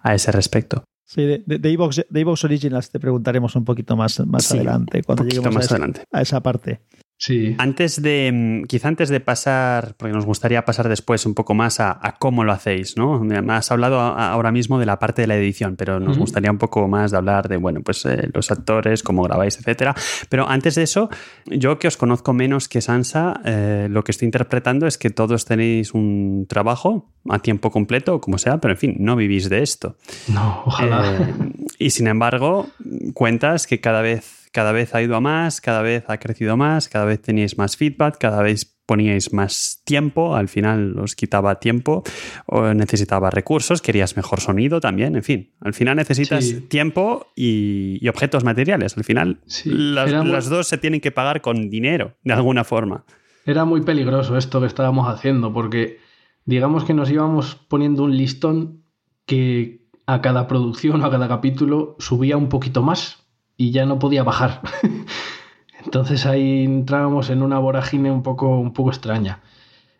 [0.01, 0.83] a ese respecto.
[1.09, 4.57] Sí, de, de, de, Evox, de Evox Originals te preguntaremos un poquito más, más sí,
[4.57, 6.03] adelante, cuando lleguemos más a, esa, adelante.
[6.11, 6.81] a esa parte.
[7.21, 7.53] Sí.
[7.57, 11.99] Antes de, quizá antes de pasar, porque nos gustaría pasar después un poco más a,
[12.01, 13.21] a cómo lo hacéis, ¿no?
[13.49, 16.21] Has hablado a, ahora mismo de la parte de la edición, pero nos uh -huh.
[16.21, 19.93] gustaría un poco más de hablar de, bueno, pues eh, los actores, cómo grabáis, etcétera.
[20.29, 21.09] Pero antes de eso,
[21.45, 25.43] yo que os conozco menos que Sansa, eh, lo que estoy interpretando es que todos
[25.43, 29.97] tenéis un trabajo a tiempo completo, como sea, pero en fin, no vivís de esto.
[30.29, 31.17] No, ojalá.
[31.19, 31.33] Eh,
[31.79, 32.69] y sin embargo,
[33.13, 36.89] cuentas que cada vez cada vez ha ido a más, cada vez ha crecido más,
[36.89, 42.01] cada vez teníais más feedback, cada vez poníais más tiempo, al final os quitaba tiempo,
[42.47, 46.61] o necesitaba recursos, querías mejor sonido también, en fin, al final necesitas sí.
[46.61, 49.69] tiempo y, y, objetos materiales, al final sí.
[49.69, 50.31] las, muy...
[50.31, 53.05] las, dos se tienen que pagar con dinero, de alguna forma.
[53.45, 55.99] Era muy peligroso esto que estábamos haciendo, porque
[56.45, 58.85] digamos que nos íbamos poniendo un listón
[59.27, 63.28] que a cada producción o a cada capítulo subía un poquito más
[63.59, 64.61] y ya no podía bajar.
[65.85, 69.41] Entonces ahí entrábamos en una vorágine un poco, un poco extraña.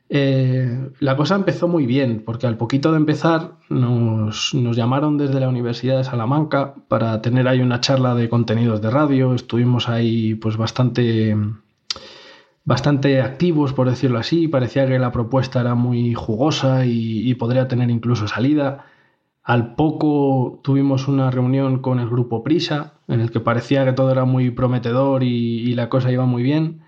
[0.08, 5.42] Eh, la cosa empezó muy bien, porque al poquito de empezar nos, nos, llamaron desde
[5.42, 9.34] la Universidad de Salamanca para tener ahí una charla de contenidos de radio.
[9.34, 11.36] Estuvimos ahí pues bastante,
[12.64, 14.48] bastante activos, por decirlo así.
[14.48, 18.86] Parecía que la propuesta era muy jugosa y, y podría tener incluso salida.
[19.50, 24.12] Al poco tuvimos una reunión con el grupo Prisa, en el que parecía que todo
[24.12, 26.82] era muy prometedor y, y, la cosa iba muy bien,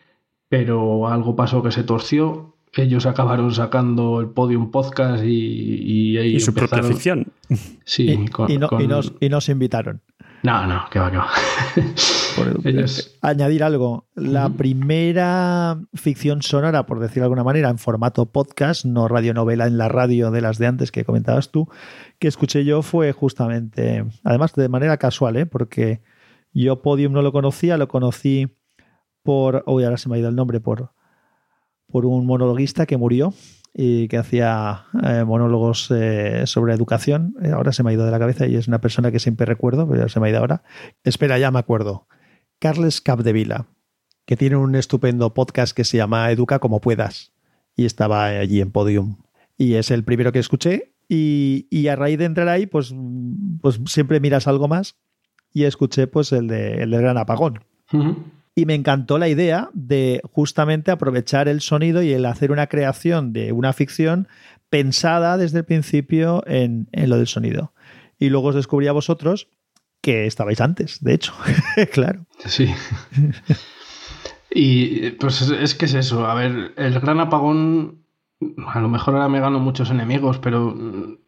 [0.48, 2.56] pero algo pasó que se torció.
[2.74, 7.32] Ellos acabaron sacando el Podium Podcast y, y, y su propia ficción.
[7.84, 8.80] Sí, y, con, y, no, con...
[8.80, 10.02] y, nos, y nos invitaron.
[10.44, 11.30] No, no, que va, que va.
[13.22, 14.08] Añadir algo.
[14.16, 19.78] La primera ficción sonora, por decirlo de alguna manera, en formato podcast, no radionovela en
[19.78, 21.70] la radio de las de antes que comentabas tú,
[22.18, 25.46] que escuché yo fue justamente, además de manera casual, ¿eh?
[25.46, 26.02] porque
[26.54, 28.58] yo Podium no lo conocía, lo conocí
[29.22, 30.92] por, uy, ahora se me ha ido el nombre, por,
[31.88, 33.34] por un monologuista que murió
[33.74, 37.36] y que hacía eh, monólogos eh, sobre educación.
[37.42, 39.46] Eh, ahora se me ha ido de la cabeza y es una persona que siempre
[39.46, 40.64] recuerdo, pero se me ha ido ahora.
[41.04, 42.08] Espera, ya me acuerdo.
[42.60, 43.68] Carles Capdevila,
[44.26, 47.34] que tiene un estupendo podcast que se llama Educa como puedas
[47.76, 49.18] y estaba allí en Podium.
[49.58, 52.94] Y es el primero que escuché y, a raíz de entrar ahí, pues,
[53.62, 54.98] pues siempre miras algo más
[55.54, 57.60] y escuché pues el, de, el gran apagón
[58.56, 63.34] y me encantó la idea de justamente aprovechar el sonido y el hacer una creación
[63.34, 64.28] de una ficción
[64.70, 67.74] pensada desde el principio en, lo del sonido.
[68.20, 69.48] Y luego os descubrí a vosotros
[70.02, 71.34] que estabais antes, de hecho,
[71.94, 72.26] claro.
[72.46, 72.74] Sí.
[74.50, 78.04] y pues es, que es eso, a ver, el gran apagón,
[78.68, 80.76] a lo mejor ahora me gano muchos enemigos, pero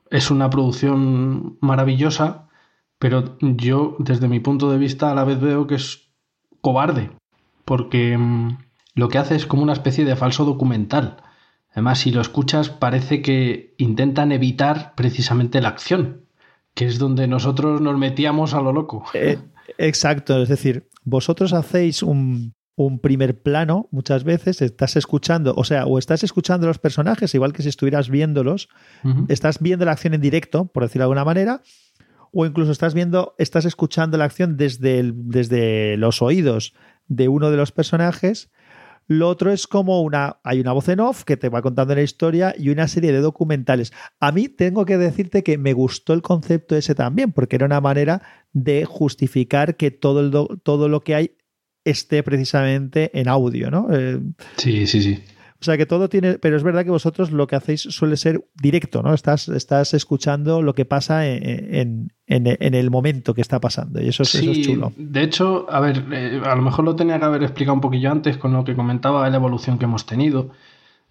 [0.09, 2.49] es una producción maravillosa,
[2.97, 6.12] pero yo desde mi punto de vista a la vez veo que es
[6.63, 7.11] cobarde,
[7.65, 8.57] porque mm,
[8.95, 11.17] lo que hace es como una especie de falso documental.
[11.73, 16.25] Además, si lo escuchas, parece que intentan evitar precisamente la acción,
[16.73, 19.03] que es donde nosotros nos metíamos a lo loco.
[19.13, 19.39] Eh,
[19.77, 22.53] exacto, es decir, vosotros hacéis un,
[23.01, 27.61] primer plano muchas veces, estás escuchando, o sea, o estás escuchando los personajes, igual que
[27.61, 28.69] si estuvieras viéndolos,
[29.27, 31.61] estás viendo la acción en directo, por decirlo de alguna manera,
[32.33, 36.73] o incluso estás viendo, estás escuchando la acción desde, desde los oídos
[37.07, 38.51] de uno de los personajes.
[39.07, 42.01] Lo otro es como una, hay una voz en off que te va contando la
[42.01, 43.91] historia y una serie de documentales.
[44.19, 47.81] A mí tengo que decirte que me gustó el concepto ese también, porque era una
[47.81, 48.21] manera
[48.53, 51.31] de justificar que todo, el todo lo que hay
[51.83, 53.87] esté precisamente en audio, ¿no?
[53.91, 54.21] Eh,
[54.55, 55.19] sí, sí, sí.
[55.63, 58.43] O sea que todo tiene, pero es verdad que vosotros lo que hacéis suele ser
[58.53, 59.13] directo, ¿no?
[59.13, 64.61] Estás, estás escuchando lo que pasa en, el momento que está pasando y eso, es
[64.61, 64.91] chulo.
[64.97, 68.11] De hecho, a ver, eh, a lo mejor lo tenía que haber explicado un poquillo
[68.11, 70.51] antes con lo que comentaba de la evolución que hemos tenido.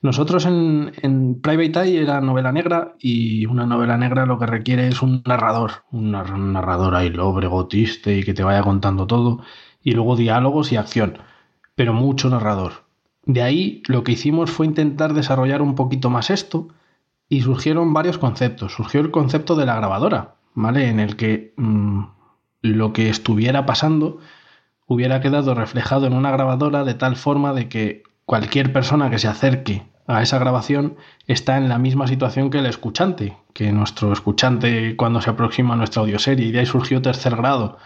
[0.02, 4.86] Nosotros en, en Private Eye era novela negra y una novela negra lo que requiere
[4.86, 9.42] es un narrador, un, narrador ahí lobre, gotiste y que te vaya contando todo
[9.82, 11.16] y luego diálogos y acción,
[11.74, 12.81] pero mucho narrador.
[13.24, 16.68] De ahí lo que hicimos fue intentar desarrollar un poquito más esto
[17.28, 18.74] y surgieron varios conceptos.
[18.74, 20.88] Surgió el concepto de la grabadora, ¿vale?
[20.88, 22.02] En el que mm,
[22.62, 24.18] lo que estuviera pasando
[24.86, 29.28] hubiera quedado reflejado en una grabadora de tal forma de que cualquier persona que se
[29.28, 34.96] acerque a esa grabación está en la misma situación que el escuchante, que nuestro escuchante
[34.96, 36.46] cuando se aproxima a nuestra audioserie.
[36.46, 37.78] Y de ahí surgió tercer grado,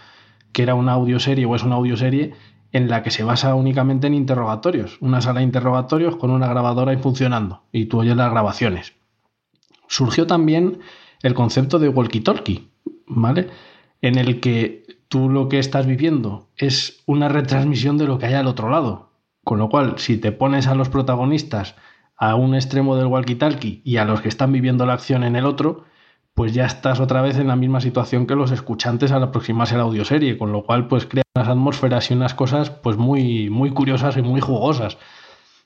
[0.53, 2.35] que era una audioserie o es una audioserie
[2.77, 6.97] en la que se basa únicamente en interrogatorios, una sala de interrogatorios con una grabadora
[6.99, 8.93] funcionando y tú oyes las grabaciones.
[9.89, 10.81] Surgió también
[11.23, 12.69] el concepto de walkie-talkie,
[13.07, 13.49] ¿vale?
[14.03, 18.35] En el que tú lo que estás viviendo es una retransmisión de lo que hay
[18.35, 19.09] al otro lado.
[19.43, 21.77] Con lo cual, si te pones a los protagonistas
[22.19, 25.47] a un extremo del walkie-talkie y a los que están viviendo la acción en el
[25.47, 25.85] otro,
[26.37, 29.79] pues ya estás otra vez en la misma situación que los escuchantes al aproximarse a
[29.79, 33.71] la audioserie, con lo cual pues crea unas atmósferas y unas cosas pues muy, muy
[33.71, 34.99] curiosas y muy jugosas.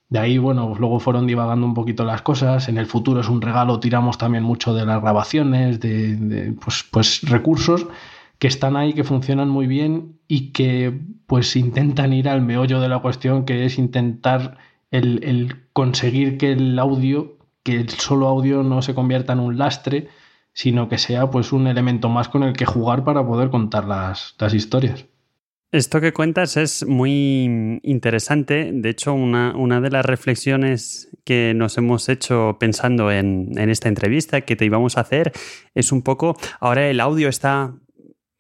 [0.09, 2.69] De ahí, bueno, pues luego fueron divagando un poquito las cosas.
[2.69, 7.23] En el futuro es un regalo, tiramos también mucho de las grabaciones, de, pues, pues
[7.23, 7.89] recursos
[8.39, 12.89] que están ahí, que funcionan muy bien y que pues intentan ir al meollo de
[12.89, 14.59] la cuestión, que es intentar
[14.93, 19.59] el, el conseguir que el audio, que el solo audio no se convierta en un
[19.59, 20.09] lastre,
[20.53, 24.35] sino que sea pues un elemento más con el que jugar para poder contar las,
[24.53, 25.07] historias.
[25.73, 28.73] Esto que cuentas es muy interesante.
[28.73, 33.89] De hecho, una, una, de las reflexiones que nos hemos hecho pensando en, en, esta
[33.89, 35.33] entrevista que te íbamos a hacer
[35.75, 37.73] es un poco, ahora el audio está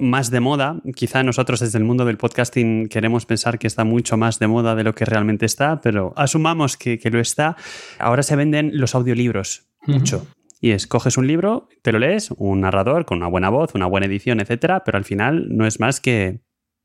[0.00, 0.80] más de moda.
[0.96, 4.74] Quizá nosotros desde el mundo del podcasting queremos pensar que está mucho más de moda
[4.74, 7.56] de lo que realmente está, pero asumamos que, que lo está.
[7.98, 10.26] Ahora se venden los audiolibros mucho.
[10.60, 14.06] Y escoges un libro, te lo lees, un narrador con una buena voz, una buena
[14.06, 16.40] edición, etcétera, pero al final no es más que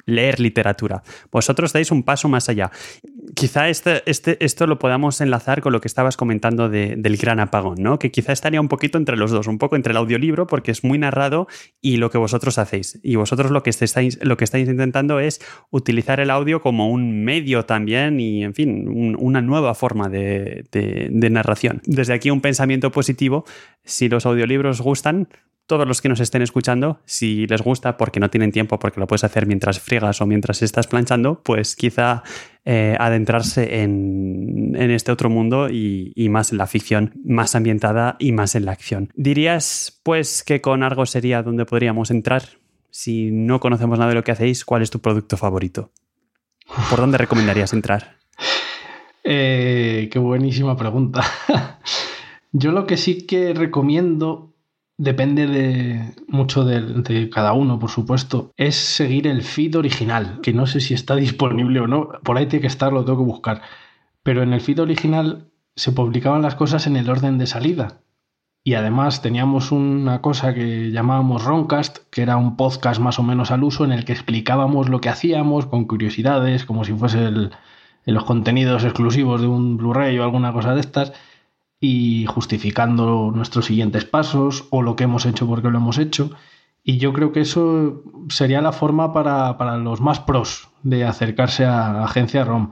[0.06, 1.04] leer literatura.
[1.32, 2.72] Vosotros dais un paso más allá.
[3.36, 7.78] Quizá este, este, esto lo podamos enlazar con lo que estabas comentando del gran apagón,
[7.80, 8.00] ¿no?
[8.00, 10.84] Que quizá estaría un poquito entre los dos, un poco entre el audiolibro, porque es
[10.84, 11.48] muy narrado,
[11.82, 13.00] y lo que vosotros hacéis.
[13.04, 15.42] Y vosotros lo que estáis, lo que estáis intentando es
[15.72, 21.30] utilizar el audio como un medio también y, en fin, una nueva forma de, de
[21.30, 21.82] narración.
[21.86, 23.46] Desde aquí un pensamiento positivo.
[23.84, 25.28] Si los audiolibros gustan,
[25.68, 29.08] todos los que nos estén escuchando, si les gusta, porque no tienen tiempo, porque lo
[29.08, 32.24] puedes hacer mientras friegas o mientras estás planchando, pues quizá
[32.66, 38.56] eh, adentrarse en, este otro mundo y, más en la ficción, más ambientada y más
[38.56, 39.12] en la acción.
[39.16, 42.44] ¿Dirías, pues, que con Argos sería donde podríamos entrar?
[42.92, 45.92] Si no conocemos nada de lo que hacéis, ¿cuál es tu producto favorito?
[46.90, 48.18] ¿Por dónde recomendarías entrar?
[49.24, 51.24] Eh, qué buenísima pregunta.
[52.52, 54.55] Yo lo que sí que recomiendo
[54.98, 60.68] depende de mucho de, cada uno, por supuesto, es seguir el feed original, que no
[60.68, 63.62] sé si está disponible o no, por ahí tiene que estar, lo tengo que buscar.
[64.24, 68.02] Pero en el feed original se publicaban las cosas en el orden de salida.
[68.64, 73.52] Y además teníamos una cosa que llamábamos Roncast, que era un podcast más o menos
[73.52, 77.30] al uso en el que explicábamos lo que hacíamos con curiosidades, como si fuese
[78.06, 81.14] los contenidos exclusivos de un Blu-ray o alguna cosa de estas
[81.80, 86.32] y justificando nuestros siguientes pasos o lo que hemos hecho porque lo hemos hecho.
[86.84, 91.66] Y yo creo que eso sería la forma para, para los más pros de acercarse
[91.66, 92.70] a Agencia ROM.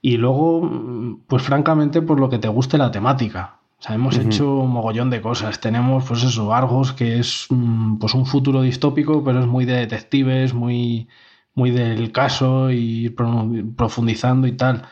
[0.00, 3.58] Y luego, pues francamente, por lo que te guste la temática.
[3.78, 4.26] O sea, hemos uh -huh.
[4.26, 5.60] hecho un mogollón de cosas.
[5.60, 7.46] Tenemos, pues eso, Argos, que es
[8.00, 11.08] pues un futuro distópico, pero es muy de detectives, muy,
[11.54, 13.10] muy del caso y
[13.76, 14.82] profundizando y tal.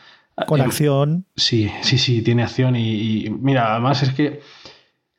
[0.47, 1.25] Con acción.
[1.35, 2.75] Sí, sí, sí, tiene acción.
[2.75, 4.41] Y, y mira, además es que,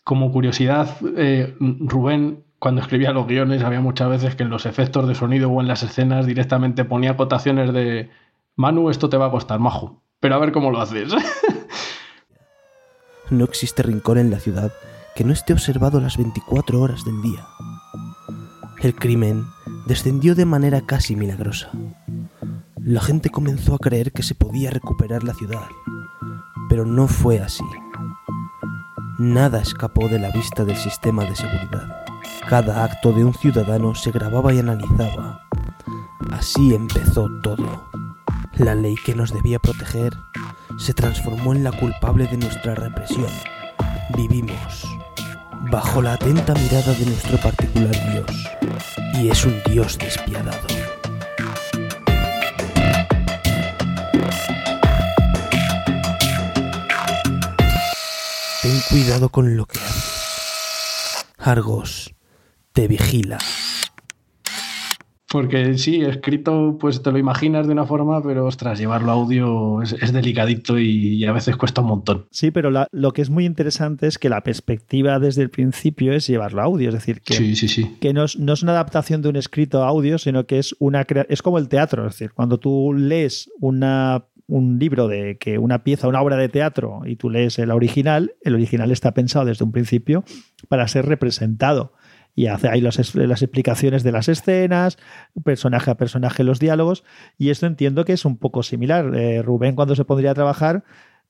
[0.04, 5.08] como curiosidad, eh, Rubén, cuando escribía los guiones, había muchas veces que en los efectos
[5.08, 8.10] de sonido o en las escenas directamente ponía acotaciones de
[8.56, 10.02] Manu, esto te va a costar, majo.
[10.20, 11.12] Pero a ver cómo lo haces.
[13.30, 14.72] no existe rincón en la ciudad
[15.14, 17.46] que no esté observado las 24 horas del día.
[18.80, 19.44] El crimen
[19.86, 21.70] descendió de manera casi milagrosa.
[22.84, 25.68] La gente comenzó a creer que se podía recuperar la ciudad,
[26.68, 27.62] pero no fue así.
[29.18, 32.04] Nada escapó de la vista del sistema de seguridad.
[32.48, 35.46] Cada acto de un ciudadano se grababa y analizaba.
[36.32, 37.88] Así empezó todo.
[38.54, 40.18] La ley que nos debía proteger
[40.76, 43.30] se transformó en la culpable de nuestra represión.
[44.16, 44.88] Vivimos
[45.70, 48.50] bajo la atenta mirada de nuestro particular Dios,
[49.14, 50.66] y es un Dios despiadado.
[58.92, 61.26] Cuidado con lo que haces.
[61.38, 62.14] Argos
[62.74, 63.38] te vigila.
[65.30, 69.80] Porque sí, escrito, pues te lo imaginas de una forma, pero ostras, llevarlo a audio
[69.80, 72.26] es, es delicadito y, y, a veces cuesta un montón.
[72.30, 76.12] Sí, pero la, lo que es muy interesante es que la perspectiva desde el principio
[76.12, 76.90] es llevarlo a audio.
[76.90, 77.96] Es decir, que, sí, sí, sí.
[77.98, 80.76] que no, es, no, es, una adaptación de un escrito a audio, sino que es
[80.80, 82.06] una es como el teatro.
[82.06, 86.48] Es decir, cuando tú lees una un libro de que una pieza, una obra de
[86.48, 90.24] teatro y tú lees el original, el original está pensado desde un principio
[90.68, 91.92] para ser representado
[92.34, 94.98] y hace ahí las, las, explicaciones de las escenas,
[95.44, 97.04] personaje a personaje los diálogos,
[97.36, 99.14] y esto entiendo que es un poco similar.
[99.14, 100.84] Eh, Rubén cuando se pondría a trabajar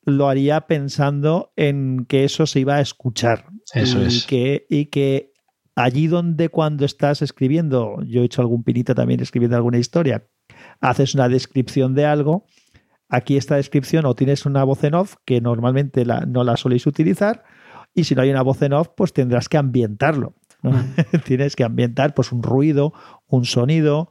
[0.04, 3.46] lo haría pensando en que eso se iba a escuchar.
[3.72, 4.26] Eso y es.
[4.26, 5.32] Que, y que
[5.74, 10.26] allí donde cuando estás escribiendo, yo he hecho algún pinito también escribiendo alguna historia,
[10.80, 12.46] haces una descripción de algo,
[13.12, 16.86] aquí esta descripción o tienes una voz en off que normalmente la, no la soléis
[16.86, 17.44] utilizar,
[17.94, 20.34] y si no hay una voz en off, pues tendrás que ambientarlo.
[20.62, 20.70] ¿no?
[20.70, 20.94] Mm.
[21.24, 22.94] Tienes que ambientar pues, un ruido,
[23.26, 24.08] un sonido,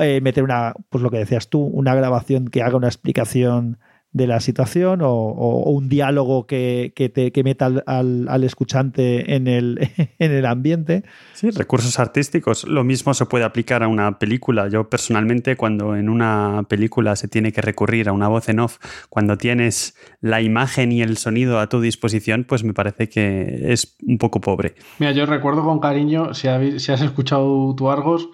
[0.00, 3.78] eh, meter una, pues lo que decías tú, una grabación que haga una explicación
[4.16, 8.26] de la situación o, o, o un diálogo que, que, te, que meta al, al,
[8.30, 11.04] al, escuchante en el, en el ambiente.
[11.34, 12.64] Sí, recursos artísticos.
[12.66, 14.68] Lo mismo se puede aplicar a una película.
[14.68, 18.78] Yo personalmente cuando en una película se tiene que recurrir a una voz en off,
[19.10, 23.96] cuando tienes la imagen y el sonido a tu disposición, pues me parece que es
[24.02, 24.76] un poco pobre.
[24.98, 28.30] Mira, yo recuerdo con cariño, si, habéis, si has escuchado tu Argos,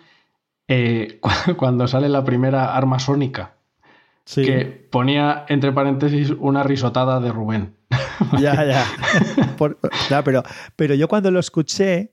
[0.68, 1.18] eh,
[1.57, 3.57] cuando sale la primera arma sónica
[4.33, 4.42] sí.
[4.45, 7.75] que ponía entre paréntesis una risotada de Rubén.
[8.40, 8.85] Ya, ya.
[9.59, 10.45] Por, ya pero,
[10.77, 12.12] pero yo cuando lo escuché,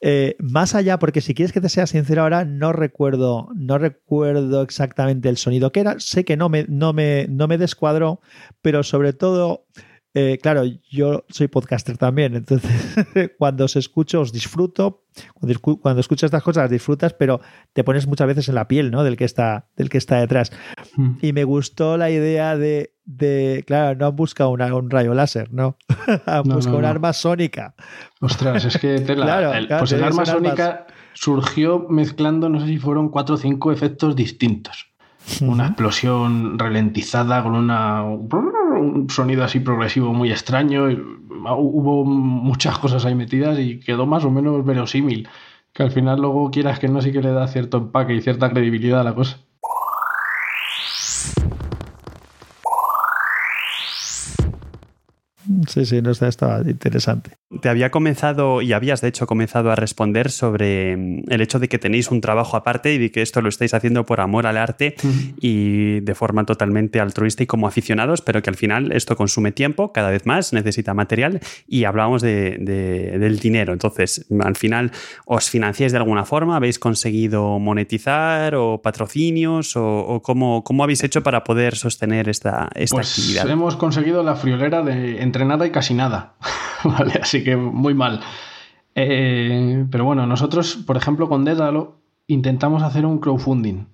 [0.00, 4.62] eh, más allá, porque si quieres que te sea sincero ahora, no recuerdo, no recuerdo
[4.62, 6.00] exactamente el sonido que era.
[6.00, 8.20] Sé que no me, no me, no me descuadró,
[8.60, 9.66] pero sobre todo.
[10.12, 12.72] Eh, claro, yo soy podcaster también, entonces
[13.38, 17.40] cuando os escucho os disfruto, cuando, cuando escuchas estas cosas las disfrutas, pero
[17.72, 19.04] te pones muchas veces en la piel ¿no?
[19.04, 20.50] del, que está, del que está detrás.
[20.96, 21.18] Mm.
[21.22, 25.52] Y me gustó la idea de, de claro, no han buscado una, un rayo láser,
[25.52, 25.76] ¿no?
[26.26, 27.76] han no, buscado no, un arma sónica.
[28.20, 30.92] Ostras, es que claro, el, claro, pues el arma sónica armas...
[31.14, 34.89] surgió mezclando, no sé si fueron cuatro o cinco efectos distintos.
[35.40, 40.86] Una explosión ralentizada con una, un sonido así progresivo muy extraño.
[40.86, 45.28] Hubo muchas cosas ahí metidas y quedó más o menos verosímil.
[45.72, 48.50] Que al final luego quieras que no sí que le da cierto empaque y cierta
[48.50, 49.38] credibilidad a la cosa.
[55.70, 57.30] Sí, sí, no está, estaba interesante.
[57.62, 61.68] Te había comenzado y habías de hecho comenzado a responder sobre mm, el hecho de
[61.68, 64.56] que tenéis un trabajo aparte y de que esto lo estáis haciendo por amor al
[64.56, 64.96] arte
[65.40, 69.92] y de forma totalmente altruista y como aficionados, pero que al final esto consume tiempo,
[69.92, 73.72] cada vez más, necesita material y hablábamos de, del dinero.
[73.72, 74.90] Entonces, al final,
[75.24, 76.56] ¿os financiáis de alguna forma?
[76.56, 82.96] ¿Habéis conseguido monetizar o patrocinios o, cómo, cómo, habéis hecho para poder sostener esta, esta
[82.96, 83.48] pues actividad?
[83.48, 86.34] Hemos conseguido la friolera de entre y casi nada.
[86.84, 87.20] ¿Vale?
[87.22, 88.20] Así que muy mal.
[88.94, 91.96] Eh, pero bueno, nosotros, por ejemplo, con Dédalo
[92.26, 93.86] intentamos hacer un crowdfunding.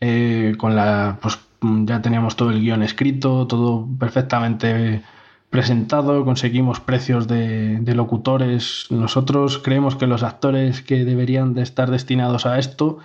[0.00, 1.18] Eh, con la.
[1.20, 5.02] Pues ya teníamos todo el guion escrito, todo perfectamente
[5.48, 8.86] presentado, conseguimos precios de, de, locutores.
[8.90, 12.98] Nosotros creemos que los actores que deberían de estar destinados a esto,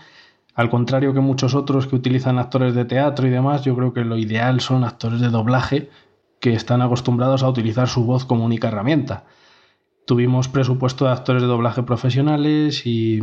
[0.55, 4.03] al contrario que muchos otros que utilizan actores de teatro y demás, yo creo que
[4.03, 5.89] lo ideal son actores de doblaje
[6.39, 9.25] que están acostumbrados a utilizar su voz como única herramienta.
[10.05, 13.19] Tuvimos presupuesto de actores de doblaje profesionales y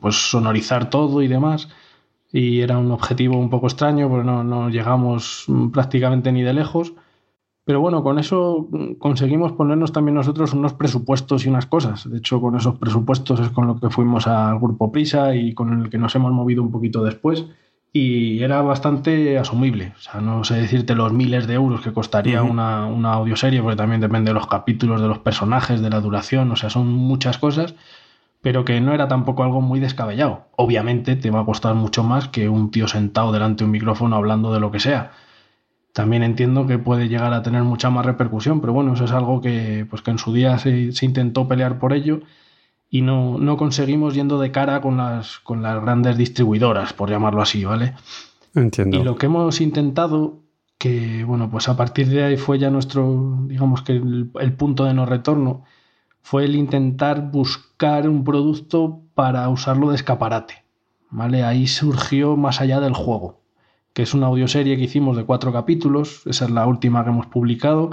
[0.00, 1.68] pues sonorizar todo y demás.
[2.32, 6.94] Y era un objetivo un poco extraño porque no, no llegamos prácticamente ni de lejos.
[7.64, 8.68] Pero bueno, con eso
[8.98, 12.10] conseguimos ponernos también nosotros unos presupuestos y unas cosas.
[12.10, 15.82] De hecho, con esos presupuestos es con lo que fuimos al grupo Prisa y con
[15.82, 17.46] el que nos hemos movido un poquito después
[17.92, 19.92] y era bastante asumible.
[19.96, 23.76] O sea, no sé decirte los miles de euros que costaría una, una audioserie, porque
[23.76, 27.38] también depende de los capítulos, de los personajes, de la duración, o sea, son muchas
[27.38, 27.74] cosas,
[28.40, 30.46] pero que no era tampoco algo muy descabellado.
[30.56, 34.16] Obviamente te va a costar mucho más que un tío sentado delante de un micrófono
[34.16, 35.12] hablando de lo que sea.
[35.92, 39.42] También entiendo que puede llegar a tener mucha más repercusión, pero bueno, eso es algo
[39.42, 42.22] que, pues que en su día se, se intentó pelear por ello
[42.94, 47.40] y no, no, conseguimos yendo de cara con las, con las grandes distribuidoras, por llamarlo
[47.40, 47.94] así, ¿vale?
[48.54, 48.98] Entiendo.
[48.98, 50.40] Y lo que hemos intentado,
[50.76, 54.84] que bueno, pues a partir de ahí fue ya nuestro, digamos que el, el punto
[54.84, 55.64] de no retorno,
[56.20, 60.62] fue el intentar buscar un producto para usarlo de escaparate,
[61.08, 61.44] ¿vale?
[61.44, 63.40] Ahí surgió más allá del juego,
[63.94, 67.26] que es una audioserie que hicimos de cuatro capítulos, esa es la última que hemos
[67.26, 67.88] publicado,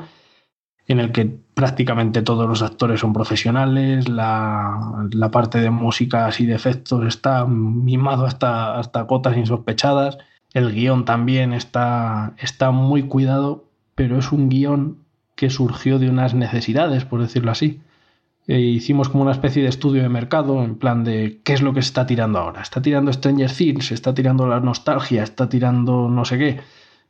[0.89, 6.55] en el que prácticamente todos los actores son profesionales, la, parte de músicas y de
[6.55, 10.17] efectos está mimado hasta, hasta cotas insospechadas,
[10.51, 14.97] el guion también está, está muy cuidado, pero es un guion
[15.35, 17.81] que surgió de unas necesidades, por decirlo así.
[18.47, 21.75] E hicimos como una especie de estudio de mercado, en plan de qué es lo
[21.75, 22.63] que se está tirando ahora.
[22.63, 26.59] Está tirando Stranger Things, está tirando la nostalgia, está tirando no sé qué.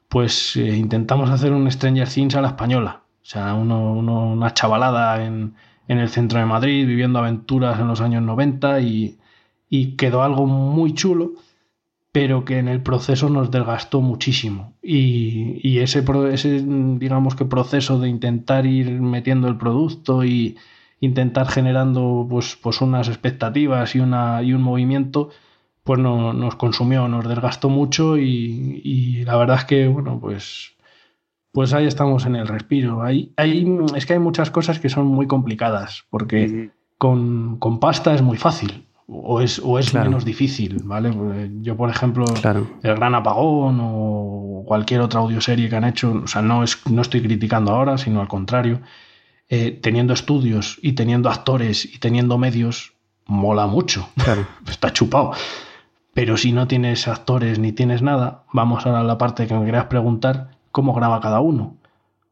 [0.09, 5.53] Pues eh, intentamos hacer un Stranger Things a la española sea, uno, una chavalada en,
[5.87, 9.19] en, el centro de Madrid viviendo aventuras en los años 90 y,
[9.69, 11.33] y quedó algo muy chulo,
[12.11, 14.73] pero que en el proceso nos desgastó muchísimo.
[14.81, 20.57] Y, y ese, ese, digamos que proceso de intentar ir metiendo el producto y
[20.99, 25.29] intentar generando pues, pues unas expectativas y, una, y un movimiento,
[25.83, 30.73] pues no, nos consumió, nos desgastó mucho y, y la verdad es que, bueno, pues
[31.51, 33.01] pues ahí estamos en el respiro.
[33.01, 38.13] Hay, hay, es que hay muchas cosas que son muy complicadas, porque con, con, pasta
[38.13, 41.11] es muy fácil, o es, o es menos difícil, ¿vale?
[41.11, 42.25] Pues, yo, por ejemplo,
[42.83, 47.01] El Gran Apagón o cualquier otra audioserie que han hecho, o sea, no, es, no
[47.01, 48.81] estoy criticando ahora, sino al contrario,
[49.49, 52.93] eh, teniendo estudios y teniendo actores y teniendo medios,
[53.25, 54.09] mola mucho.
[54.23, 54.45] Claro.
[54.69, 55.31] Está chupado.
[56.13, 59.65] Pero si no tienes actores ni tienes nada, vamos ahora a la parte que me
[59.65, 61.77] querías preguntar, ¿Cómo graba cada uno?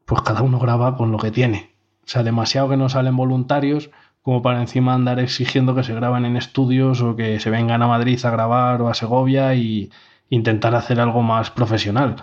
[0.04, 1.72] Pues cada uno graba con lo que tiene.
[2.04, 3.90] O sea, demasiado que no salen voluntarios
[4.22, 7.86] como para encima andar exigiendo que se graben en estudios o que se vengan a
[7.86, 9.90] Madrid a grabar o a Segovia y
[10.28, 12.16] intentar hacer algo más profesional.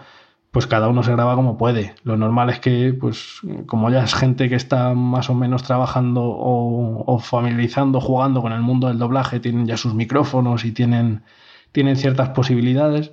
[0.51, 1.95] Pues cada uno se graba como puede.
[2.03, 6.23] Lo normal es que, pues, como ya es gente que está más o menos trabajando
[6.23, 11.23] o, o familiarizando, jugando con el mundo del doblaje, tienen ya sus micrófonos y tienen,
[11.71, 13.11] tienen ciertas posibilidades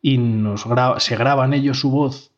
[0.00, 0.66] y nos
[0.98, 2.33] se graban ellos su voz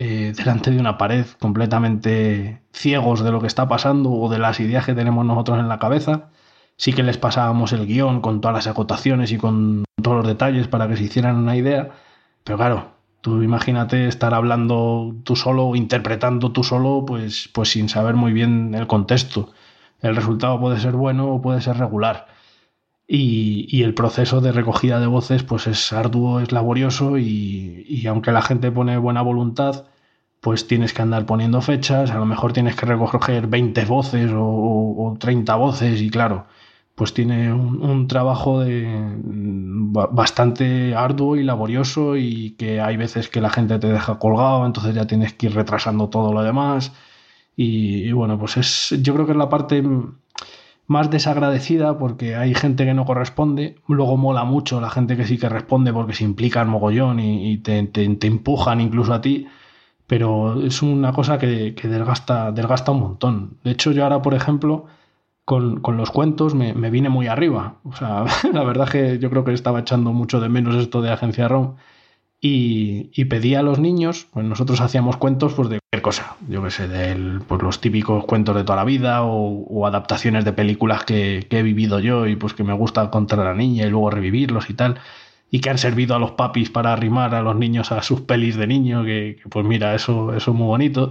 [0.00, 4.58] eh, delante de una pared completamente ciegos de lo que está pasando o de las
[4.58, 6.30] ideas que tenemos nosotros en la cabeza.
[6.76, 10.68] Sí que les pasábamos el guion con todas las acotaciones y con todos los detalles
[10.68, 11.90] para que se hicieran una idea,
[12.44, 18.14] pero claro, tú imagínate estar hablando tú solo interpretando tú solo, pues, pues sin saber
[18.14, 19.52] muy bien el contexto.
[20.00, 22.26] El resultado puede ser bueno o puede ser regular.
[23.12, 28.42] Y, el proceso de recogida de voces pues es arduo, es laborioso y, aunque la
[28.42, 29.86] gente pone buena voluntad,
[30.40, 35.16] pues tienes que andar poniendo fechas, a lo mejor tienes que recoger 20 voces o,
[35.18, 36.46] 30 voces y claro,
[36.94, 38.86] pues tiene un, trabajo de,
[39.24, 44.94] bastante arduo y laborioso y que hay veces que la gente te deja colgado, entonces
[44.94, 46.92] ya tienes que ir retrasando todo lo demás.
[47.56, 49.82] Y, y bueno, pues es yo creo que es la parte
[50.90, 55.38] más desagradecida porque hay gente que no corresponde, luego mola mucho la gente que sí
[55.38, 59.46] que responde porque se implica en mogollón y, te, te, empujan incluso a ti,
[60.08, 63.58] pero es una cosa que, que, desgasta, desgasta un montón.
[63.62, 64.86] De hecho, yo ahora, por ejemplo,
[65.44, 67.76] con, con los cuentos me, me, vine muy arriba.
[67.84, 71.12] O sea, la verdad que yo creo que estaba echando mucho de menos esto de
[71.12, 71.76] Agencia ROM
[72.40, 76.70] y, pedía a los niños, pues nosotros hacíamos cuentos pues de cualquier cosa, yo que
[76.70, 81.46] sé, de pues los típicos cuentos de toda la vida o, adaptaciones de películas que,
[81.50, 84.70] he vivido yo y pues que me gusta contar a la niña y luego revivirlos
[84.70, 85.00] y tal,
[85.50, 88.56] y que han servido a los papis para arrimar a los niños a sus pelis
[88.56, 91.10] de niño, que, pues mira, eso, eso es muy bonito.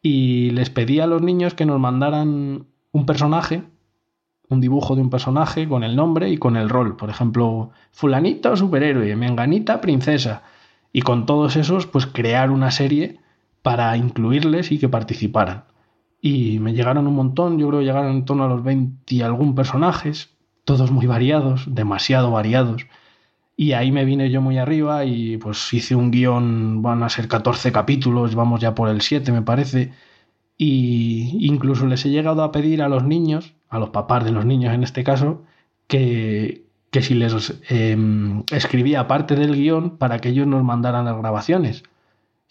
[0.00, 3.64] Y les pedía a los niños que nos mandaran un personaje
[4.48, 6.96] un dibujo de un personaje con el nombre y con el rol.
[6.96, 10.42] Por ejemplo, fulanito superhéroe, menganita princesa.
[10.92, 13.18] Y con todos esos, pues crear una serie
[13.62, 15.64] para incluirles y que participaran.
[16.20, 19.22] Y me llegaron un montón, yo creo que llegaron en torno a los 20 y
[19.22, 20.30] algún personajes,
[20.64, 22.86] todos muy variados, demasiado variados.
[23.56, 27.28] Y ahí me vine yo muy arriba y pues hice un guion, van a ser
[27.28, 29.92] 14 capítulos, vamos ya por el 7 me parece.
[30.58, 34.44] Y incluso les he llegado a pedir a los niños a los papás de los
[34.44, 35.42] niños en este caso,
[35.86, 41.16] que, que si les em, escribía parte del guion para que ellos nos mandaran las
[41.16, 41.82] grabaciones.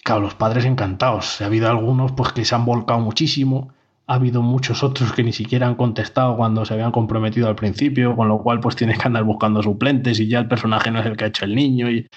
[0.03, 1.41] Claro, los padres encantados.
[1.41, 3.73] Ha habido algunos pues que se han volcado muchísimo.
[4.05, 8.15] Ha habido muchos otros que ni siquiera han contestado cuando se habían comprometido al principio,
[8.15, 11.05] con lo cual pues tienes que andar buscando suplentes y ya el personaje no es
[11.07, 11.89] el que ha hecho el niño.
[11.91, 12.07] Y,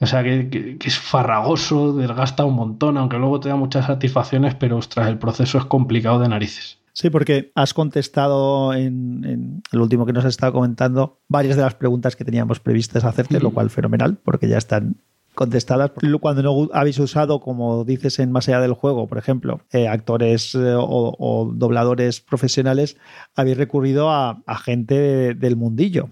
[0.00, 4.54] o sea que, que, es farragoso, desgasta un montón, aunque luego te da muchas satisfacciones,
[4.54, 6.78] pero ostras, el proceso es complicado de narices.
[6.96, 11.74] Sí, porque has contestado en, el último que nos has estado comentando varias de las
[11.74, 14.96] preguntas que teníamos previstas hacerte, lo cual fenomenal, porque ya están
[15.34, 15.90] contestadas.
[16.22, 20.54] Cuando no habéis usado, como dices en Más allá del juego, por ejemplo, eh, actores
[20.54, 22.96] eh, o, dobladores profesionales,
[23.34, 26.08] habéis recurrido a, gente del mundillo.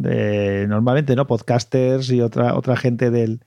[0.00, 1.26] De, normalmente, ¿no?
[1.26, 3.44] Podcasters y otra, otra gente del,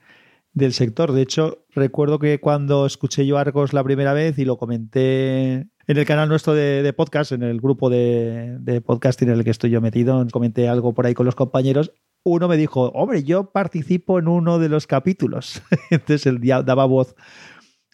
[0.54, 1.12] del sector.
[1.12, 5.98] De hecho, recuerdo que cuando escuché yo Argos la primera vez y lo comenté en
[5.98, 9.70] el canal nuestro de, podcast, en el grupo de, de, podcasting en el que estoy
[9.70, 11.92] yo metido, comenté algo por ahí con los compañeros.
[12.24, 15.62] Uno me dijo, hombre, yo participo en uno de los capítulos.
[15.92, 17.16] Entonces él daba voz.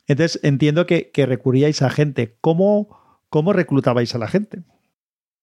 [0.07, 2.37] Entonces entiendo que, recurríais a gente.
[2.41, 2.97] ¿Cómo,
[3.29, 4.63] ¿Cómo reclutabais a la gente?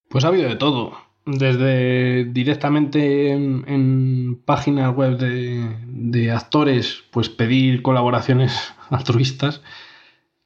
[0.09, 1.08] Pues ha habido de todo.
[1.31, 9.61] Desde directamente en, páginas web de, de, actores, pues pedir colaboraciones altruistas,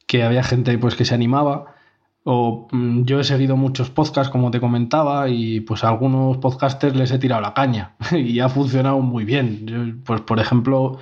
[0.07, 1.77] que había gente pues que se animaba
[2.25, 6.97] o mm, yo he seguido muchos podcasts, como te comentaba, y pues a algunos podcasters
[6.97, 10.03] les he tirado la caña y ha funcionado muy bien.
[10.05, 10.99] pues por ejemplo,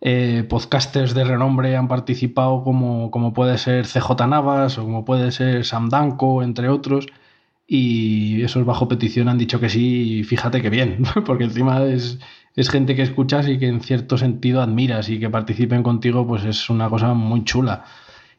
[0.00, 5.32] eh, podcasters de renombre han participado como, como puede ser CJ Navas o como puede
[5.32, 7.06] ser Sam Danko, entre otros,
[7.66, 12.18] y esos bajo petición han dicho que sí, y fíjate que bien, porque encima es,
[12.56, 16.44] es gente que escuchas y que en cierto sentido admiras y que participen contigo, pues
[16.44, 17.84] es una cosa muy chula.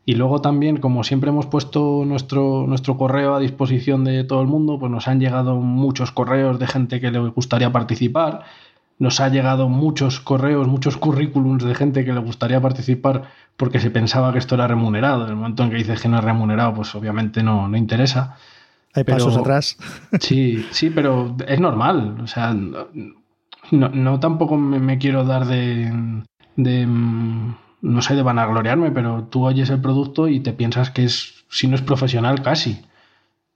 [0.06, 4.48] Y luego también, como siempre hemos puesto nuestro, nuestro correo a disposición de todo el
[4.48, 8.44] mundo, pues nos han llegado muchos correos de gente que le gustaría participar.
[9.00, 13.24] Nos ha llegado muchos correos, muchos currículums de gente que le gustaría participar
[13.56, 15.24] porque se pensaba que esto era remunerado.
[15.24, 18.38] En el momento en que dices que no es remunerado, pues obviamente no, no interesa.
[18.94, 19.78] Hay pasos atrás.
[20.20, 22.18] Sí, sí, pero es normal.
[22.22, 25.92] O sea, no, no tampoco me, quiero dar de,
[26.56, 31.46] de no sé de vanagloriarme, pero tú oyes el producto y te piensas que es,
[31.50, 32.82] si no es profesional, casi.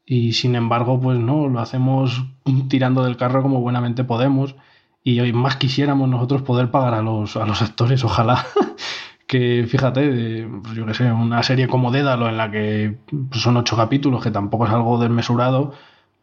[0.06, 2.26] Y sin embargo, pues no, lo hacemos
[2.70, 4.56] tirando del carro como buenamente podemos.
[5.04, 8.46] Y hoy más quisiéramos nosotros poder pagar a los, a los actores, ojalá.
[9.28, 12.98] que fíjate, pues yo que sé, una serie como Dédalo en la que
[13.30, 15.74] pues son ocho capítulos, que tampoco es algo desmesurado,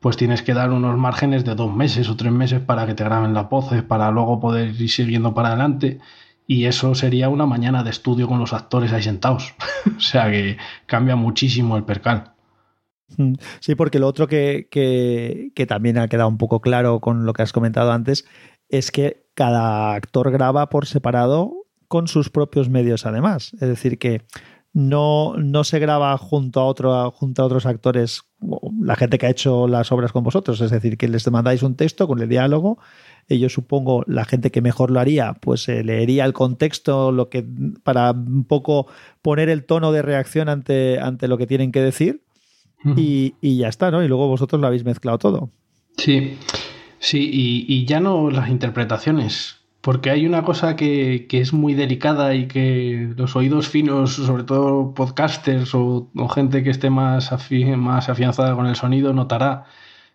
[0.01, 3.05] pues tienes que dar unos márgenes de dos meses o tres meses para que te
[3.05, 6.01] graben las voces, para luego poder ir siguiendo para adelante
[6.47, 9.55] y eso sería una mañana de estudio con los actores ahí sentados.
[9.97, 12.33] o sea que cambia muchísimo el percal.
[13.17, 17.33] Mm, sí, porque lo otro que, que, también ha quedado un poco claro con lo
[17.33, 18.27] que has comentado antes
[18.69, 23.53] es que cada actor graba por separado con sus propios medios además.
[23.55, 24.23] Es decir, que
[24.75, 28.23] no, no se graba junto a, otro, junto a otros actores,
[28.81, 31.77] la gente que ha hecho las obras con vosotros, es decir, que les mandáis un
[31.77, 32.79] texto con el diálogo,
[33.29, 37.47] ellos supongo, la gente que mejor lo haría, pues eh, leería el contexto lo que,
[37.85, 38.89] para un poco
[39.23, 42.23] poner el tono de reacción ante, ante lo que tienen que decir
[42.97, 44.03] y, y, ya está, ¿no?
[44.03, 45.51] Y luego vosotros lo habéis mezclado todo.
[45.97, 46.37] Sí,
[46.99, 51.75] sí, y, y ya no las interpretaciones porque hay una cosa que, que, es muy
[51.75, 57.67] delicada y que los oídos finos, sobre todo podcasters o, gente que esté más, afi
[57.77, 59.67] más afianzada con el sonido, notará.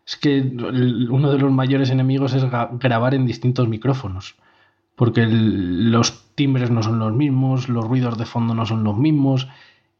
[0.07, 2.45] Es que uno de los mayores enemigos es
[2.79, 4.37] grabar en distintos micrófonos.
[4.95, 9.49] Porque los timbres no son los mismos, los ruidos de fondo no son los mismos.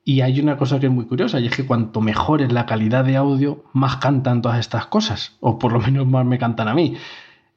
[0.04, 2.66] Y hay una cosa que es muy curiosa, y es que cuanto mejor es la
[2.66, 5.38] calidad de audio, más cantan todas estas cosas.
[5.42, 6.98] O por lo menos más me cantan a mí.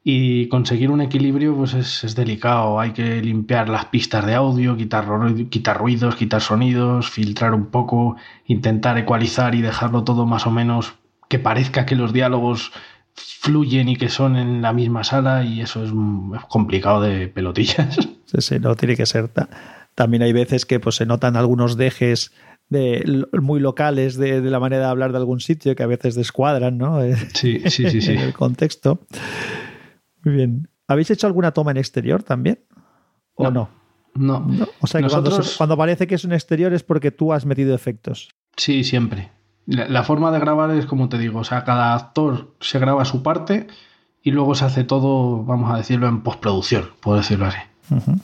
[0.05, 2.79] Y conseguir un equilibrio pues es, es, delicado.
[2.79, 5.07] Hay que limpiar las pistas de audio, quitar,
[5.49, 10.95] quitar ruidos, quitar sonidos, filtrar un poco, intentar ecualizar y dejarlo todo más o menos
[11.29, 12.71] que parezca que los diálogos
[13.15, 15.91] fluyen y que son en la misma sala y eso es,
[16.49, 17.97] complicado de pelotillas.
[18.25, 19.29] Sí, sí, no tiene que ser.
[19.93, 22.31] También hay veces que pues, se notan algunos dejes
[22.69, 26.15] de, muy locales de, de, la manera de hablar de algún sitio que a veces
[26.15, 26.99] descuadran, ¿no?
[27.35, 28.01] Sí, sí, sí.
[28.01, 28.11] sí.
[28.13, 29.01] en el contexto.
[30.23, 30.67] Muy bien.
[30.87, 32.59] ¿Habéis hecho alguna toma en exterior también?
[33.35, 33.69] ¿O no?
[34.15, 34.39] No.
[34.39, 34.45] no.
[34.45, 34.67] no.
[34.79, 35.35] O sea, que Nosotros...
[35.35, 38.29] cuando, cuando, parece que es un exterior es porque tú has metido efectos.
[38.57, 39.31] Sí, siempre.
[39.65, 43.05] La, la, forma de grabar es como te digo, o sea, cada actor se graba
[43.05, 43.67] su parte
[44.21, 47.59] y luego se hace todo, vamos a decirlo, en postproducción, por decirlo así.
[47.89, 48.19] Uh -huh.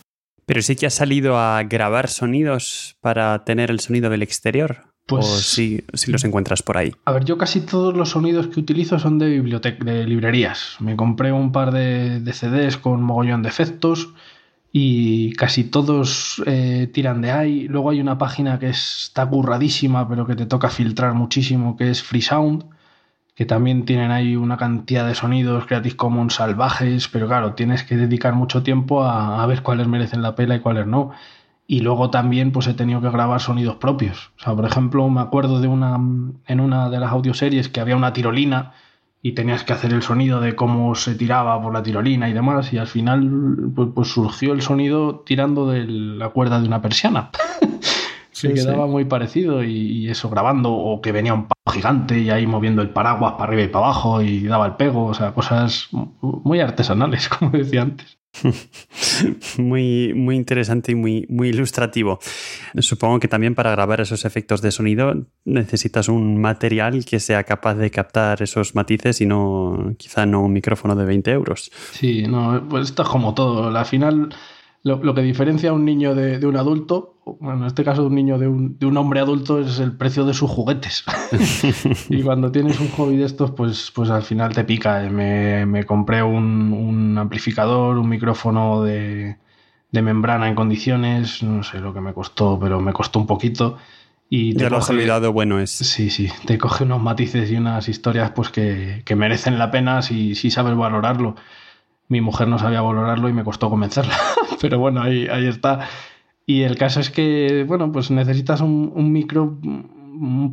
[0.45, 4.88] Pero sí que has salido a grabar sonidos para tener el sonido del exterior.
[5.09, 6.93] Pues, o si, si, los encuentras por ahí.
[7.05, 10.77] A ver, yo casi todos los sonidos que utilizo son de biblioteca, de librerías.
[10.79, 14.13] Me compré un par de, de CDs con mogollón de efectos
[14.71, 17.67] y casi todos eh, tiran de ahí.
[17.67, 22.03] Luego hay una página que está curradísima, pero que te toca filtrar muchísimo, que es
[22.03, 22.65] Freesound,
[23.33, 27.97] que también tienen ahí una cantidad de sonidos Creative Commons salvajes, pero claro, tienes que
[27.97, 31.11] dedicar mucho tiempo a, a ver cuáles merecen la pena y cuáles no
[31.71, 34.31] y luego también pues he tenido que grabar sonidos propios.
[34.39, 35.99] O sea, por ejemplo, me acuerdo de una
[36.47, 38.73] en una de las audioseries que había una tirolina
[39.21, 42.73] y tenías que hacer el sonido de cómo se tiraba por la tirolina y demás
[42.73, 47.29] y al final pues, pues surgió el sonido tirando de la cuerda de una persiana.
[48.39, 48.91] Se sí, quedaba sí.
[48.91, 52.81] muy parecido y, y, eso grabando o que venía un pavo gigante y ahí moviendo
[52.81, 55.89] el paraguas para arriba y para abajo y daba el pego, o sea, cosas
[56.21, 58.17] muy artesanales, como decía antes.
[59.57, 62.19] muy, muy interesante y muy, muy ilustrativo.
[62.77, 65.13] Supongo que también para grabar esos efectos de sonido
[65.43, 70.53] necesitas un material que sea capaz de captar esos matices y no, quizá no un
[70.53, 71.71] micrófono de 20 euros.
[71.91, 73.75] Sí, no, pues esto es como todo.
[73.75, 74.29] Al final,
[74.83, 78.01] lo, lo que diferencia a un niño de, de, un adulto, bueno, en este caso
[78.01, 81.03] de un niño de un, de un hombre adulto, es el precio de sus juguetes.
[82.09, 85.01] y cuando tienes un hobby de estos, pues, pues al final te pica.
[85.09, 89.37] Me, me compré un, un, amplificador, un micrófono de,
[89.91, 93.77] de, membrana en condiciones, no sé lo que me costó, pero me costó un poquito.
[94.31, 95.71] Y te ya lo has olvidado, bueno es.
[95.71, 100.03] Sí, sí, te coge unos matices y unas historias pues que, que merecen la pena
[100.03, 101.35] si, si sabes valorarlo
[102.09, 104.13] mi mujer no sabía valorarlo y me costó convencerla.
[104.61, 105.87] Pero bueno, ahí, está.
[106.45, 109.57] Y el caso es que, bueno, pues necesitas un, un micro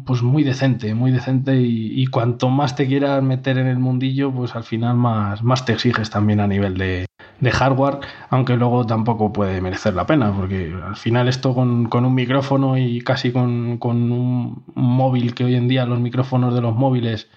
[0.04, 4.30] pues muy decente, muy decente y, y, cuanto más te quieras meter en el mundillo,
[4.30, 7.07] pues al final más, más te exiges también a nivel de,
[7.40, 7.98] de hardware,
[8.30, 12.78] aunque luego tampoco puede merecer la pena, porque al final esto con, con un micrófono
[12.78, 17.28] y casi con, con un móvil, que hoy en día los micrófonos de los móviles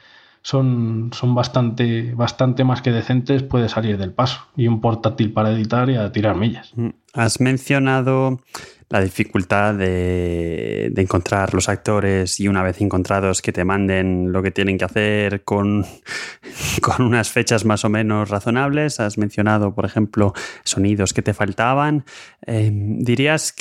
[0.41, 4.41] son, son bastante, bastante más que decentes, puede salir del paso.
[4.55, 6.73] Y un portátil para editar y a tirar millas.
[7.13, 8.39] Has mencionado
[8.89, 14.41] la dificultad de, de, encontrar los actores y una vez encontrados que te manden lo
[14.41, 15.85] que tienen que hacer con,
[16.81, 18.99] con unas fechas más o menos razonables.
[18.99, 20.33] Has mencionado, por ejemplo,
[20.63, 22.03] sonidos que te faltaban.
[22.47, 23.53] Eh, ¿Dirías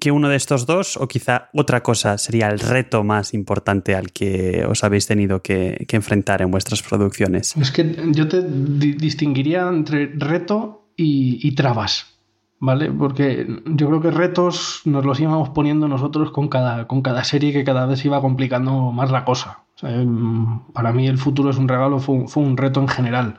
[0.00, 4.12] que uno de estos dos o quizá otra cosa sería el reto más importante al
[4.12, 7.56] que os habéis tenido que, enfrentar en vuestras producciones?
[7.56, 12.18] Es que yo te di distinguiría entre reto y, trabas,
[12.58, 12.90] ¿vale?
[12.90, 17.52] Porque yo creo que retos nos los íbamos poniendo nosotros con cada, con cada serie
[17.52, 19.60] que cada vez iba complicando más la cosa.
[19.74, 20.04] Sea,
[20.72, 23.38] para mí el futuro es un regalo, fue, fue un reto en general.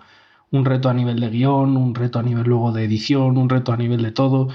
[0.50, 3.74] Un reto a nivel de guion, un reto a nivel luego de edición, un reto
[3.74, 4.50] a nivel de todo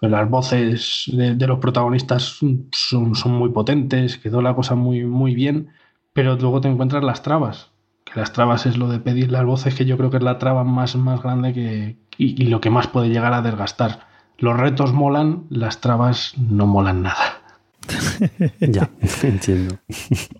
[0.00, 5.68] las voces de, los protagonistas son, son muy potentes, quedó la cosa muy, muy bien,
[6.12, 7.70] pero luego te encuentras las trabas,
[8.04, 10.38] que las trabas es lo de pedir las voces, que yo creo que es la
[10.38, 14.06] traba más, más grande que, y, lo que más puede llegar a desgastar.
[14.38, 17.42] Los retos molan, las trabas no molan nada.
[18.60, 18.90] ya,
[19.22, 19.78] entiendo.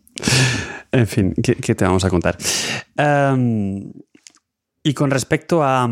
[0.92, 2.36] en fin, ¿qué, te vamos a contar?
[2.96, 3.92] Em,
[4.82, 5.88] y con respecto a,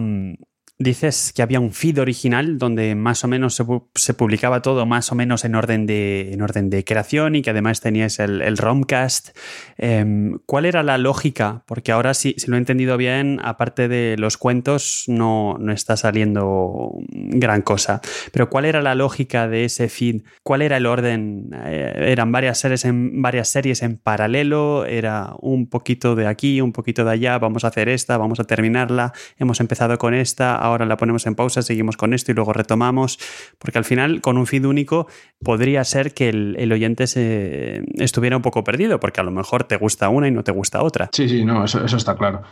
[0.77, 3.63] Dices que había un feed original donde más o menos
[3.95, 7.51] se, publicaba todo más o menos en orden de, en orden de creación y que
[7.51, 9.39] además tenías el, el Romcast.
[9.79, 11.63] Em, ¿Cuál era la lógica?
[11.67, 15.97] Porque ahora, si, si, lo he entendido bien, aparte de los cuentos, no, no está
[15.97, 18.01] saliendo gran cosa.
[18.33, 20.23] Pero ¿cuál era la lógica de ese feed?
[20.43, 21.51] ¿Cuál era el orden?
[21.67, 24.87] Eh, ¿Eran varias series, en, varias series en paralelo?
[24.87, 27.39] ¿Era un poquito de aquí, un poquito de allá?
[27.39, 29.13] Vamos a hacer esta, vamos a terminarla.
[29.39, 33.19] Hemos empezado con esta ahora la ponemos en pausa, seguimos con esto y luego retomamos,
[33.59, 35.07] porque al final con un feed único
[35.43, 39.77] podría ser que el, oyente se estuviera un poco perdido, porque a lo mejor te
[39.77, 41.11] gusta una y no te gusta otra.
[41.13, 42.43] Sí, sí, no, eso, eso está claro.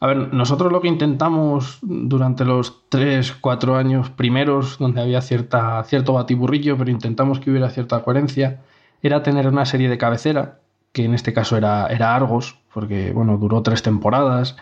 [0.00, 5.82] A ver, nosotros lo que intentamos durante los 3, 4 años primeros, donde había cierta,
[5.84, 8.60] cierto batiburrillo, pero intentamos que hubiera cierta coherencia,
[9.00, 10.58] era tener una serie de cabecera,
[10.92, 14.56] que en este caso era, era Argos, porque bueno, duró tres temporadas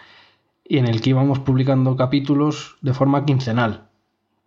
[0.70, 3.88] y en el que íbamos publicando capítulos de forma quincenal.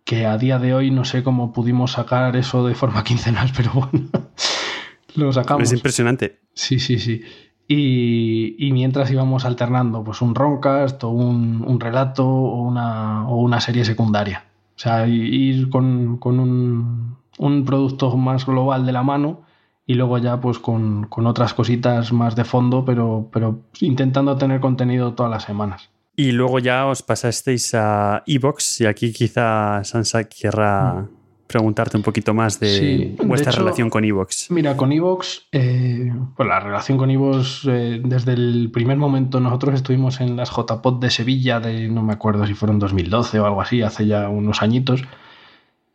[0.04, 3.72] Que a día de hoy no sé cómo pudimos sacar eso de forma quincenal, pero
[3.74, 4.08] bueno,
[5.16, 5.64] lo sacamos.
[5.64, 6.40] Es impresionante.
[6.54, 7.20] Sí, sí, sí.
[7.68, 13.84] Y, mientras íbamos alternando pues un roncast o un, relato o una, o una, serie
[13.84, 14.46] secundaria.
[14.76, 19.42] O sea, ir con, un, un, producto más global de la mano
[19.86, 24.60] y luego ya pues con, con otras cositas más de fondo, pero, pero intentando tener
[24.60, 25.90] contenido todas las semanas.
[26.16, 31.08] Y luego ya os pasasteis a Evox y aquí quizá Sansa querrá mm.
[31.48, 34.48] preguntarte un poquito más de vuestra relación con Evox.
[34.50, 39.74] Mira, con Evox, eh, pues la relación con Evox eh, desde el primer momento nosotros
[39.74, 43.60] estuvimos en las JPOT de Sevilla de no me acuerdo si fueron 2012 o algo
[43.60, 45.02] así, hace ya unos añitos.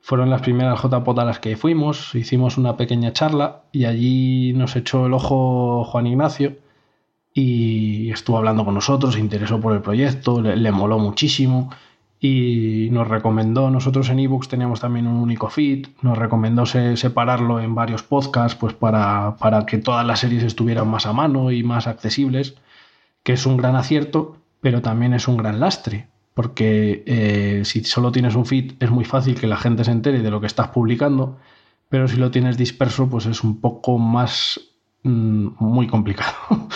[0.02, 4.76] Fueron las primeras JPOT a las que fuimos, hicimos una pequeña charla y allí nos
[4.76, 6.58] echó el ojo Juan Ignacio
[7.40, 11.70] y estuvo hablando con nosotros, se interesó por el proyecto, le, moló muchísimo
[12.20, 17.76] y nos recomendó, nosotros en ebooks teníamos también un único feed, nos recomendó separarlo en
[17.76, 21.88] varios podcasts pues para, para, que todas las series estuvieran más a mano y más
[21.88, 22.56] accesibles,
[23.24, 28.12] que es un gran acierto, pero también es un gran lastre, porque eh, si solo
[28.12, 30.68] tienes un feed es muy fácil que la gente se entere de lo que estás
[30.70, 31.38] publicando,
[31.88, 34.69] pero si lo tienes disperso pues es un poco más
[35.04, 36.34] muy complicado.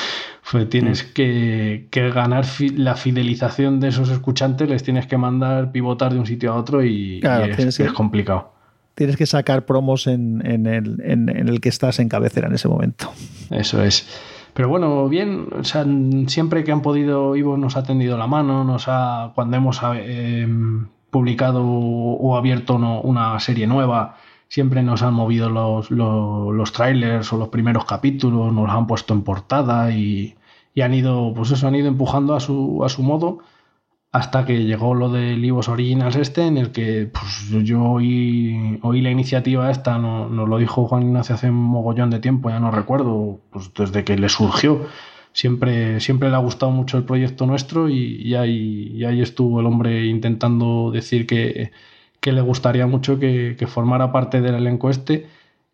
[0.51, 1.13] Pues tienes mm.
[1.13, 2.45] que, ganar
[2.75, 6.83] la fidelización de esos escuchantes, les tienes que mandar pivotar de un sitio a otro
[6.83, 7.21] y,
[7.57, 8.51] es, complicado.
[8.93, 13.11] Tienes que sacar promos en, el, en, el, que estás en cabecera en ese momento.
[13.49, 14.07] Eso es.
[14.53, 15.47] Pero bueno, bien,
[16.27, 20.47] siempre que han podido, Ivo nos ha tendido la mano, nos ha, cuando hemos eh,
[21.09, 24.17] publicado o abierto una serie nueva,
[24.53, 29.23] siempre nos han movido los, los, trailers o los primeros capítulos, nos han puesto en
[29.23, 30.35] portada y,
[30.75, 33.39] y han ido, pues eso, han ido empujando a su, a su modo
[34.11, 39.01] hasta que llegó lo del Ivos Originals este, en el que pues, yo oí, oí
[39.01, 42.59] la iniciativa esta, nos no lo dijo Juan Ignacio hace un mogollón de tiempo, ya
[42.59, 44.85] no recuerdo, pues desde que le surgió.
[45.31, 50.05] Siempre, siempre le ha gustado mucho el proyecto nuestro y, ahí, ahí, estuvo el hombre
[50.05, 51.71] intentando decir que,
[52.23, 55.27] que le gustaría mucho que, que, formara parte del elenco este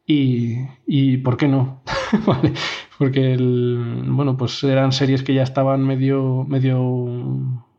[0.05, 1.81] y, y ¿por qué no?
[2.25, 2.51] vale
[2.99, 6.77] porque bueno, pues eran series que ya estaban medio, medio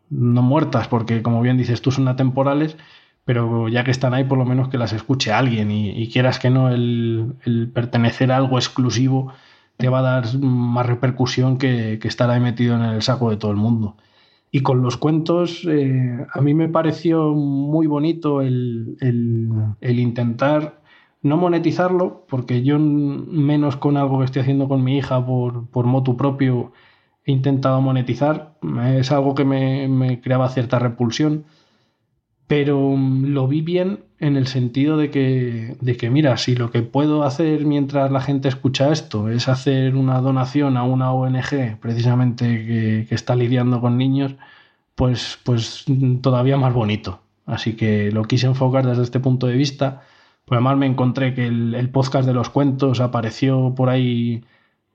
[0.09, 2.79] no muertas, porque como bien dices tú son atemporales,
[3.27, 6.49] pero ya que están ahí, por lo menos que las escuche alguien y, quieras que
[6.49, 9.33] no, el, pertenecer a algo exclusivo
[9.77, 13.51] te va a dar más repercusión que, estar ahí metido en el saco de todo
[13.51, 13.97] el mundo.
[14.51, 20.81] Y con los cuentos, eh, a mí me pareció muy bonito el, el intentar
[21.23, 25.87] no monetizarlo, porque yo menos con algo que estoy haciendo con mi hija por, por
[25.87, 26.73] motu propio
[27.25, 28.57] he intentado monetizar.
[28.97, 31.45] Es algo que me, creaba cierta repulsión.
[32.47, 36.83] Pero lo vi bien en el sentido de que, de que, mira, si lo que
[36.83, 42.45] puedo hacer mientras la gente escucha esto es hacer una donación a una ONG precisamente
[42.67, 44.37] que, que está lidiando con niños,
[44.95, 45.85] pues, pues
[46.23, 47.21] todavía más bonito.
[47.47, 50.03] Así que lo quise enfocar desde este punto de vista
[50.51, 54.43] pues además me encontré que el, podcast de los cuentos apareció por ahí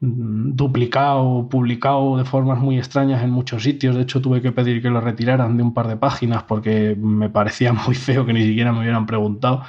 [0.06, 3.96] duplicado, publicado de formas muy extrañas en muchos sitios.
[3.96, 7.30] De hecho, tuve que pedir que lo retiraran de un par de páginas porque me
[7.30, 9.64] parecía muy feo que ni siquiera me hubieran preguntado.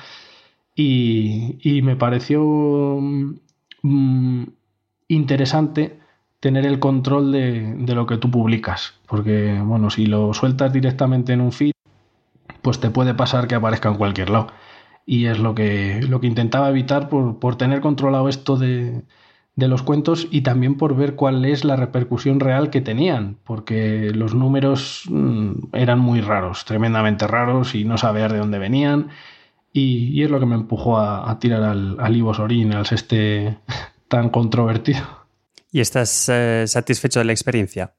[0.74, 2.98] Y, me pareció
[3.82, 4.44] mm,
[5.08, 5.98] interesante
[6.40, 8.94] tener el control de, de, lo que tú publicas.
[9.06, 11.72] Porque, bueno, si lo sueltas directamente en un feed,
[12.62, 14.48] pues te puede pasar que aparezca en cualquier lado.
[15.06, 19.04] y es lo que, lo que intentaba evitar por, por tener controlado esto de,
[19.56, 24.12] de los cuentos y también por ver cuál es la repercusión real que tenían, porque
[24.14, 29.08] los números mm, eran muy raros, tremendamente raros y no saber de dónde venían.
[29.72, 32.32] Y, es lo que me empujó a, tirar al, al Ivo
[32.90, 33.58] este
[34.08, 35.02] tan controvertido.
[35.72, 37.92] ¿Y estás eh, satisfecho de la experiencia?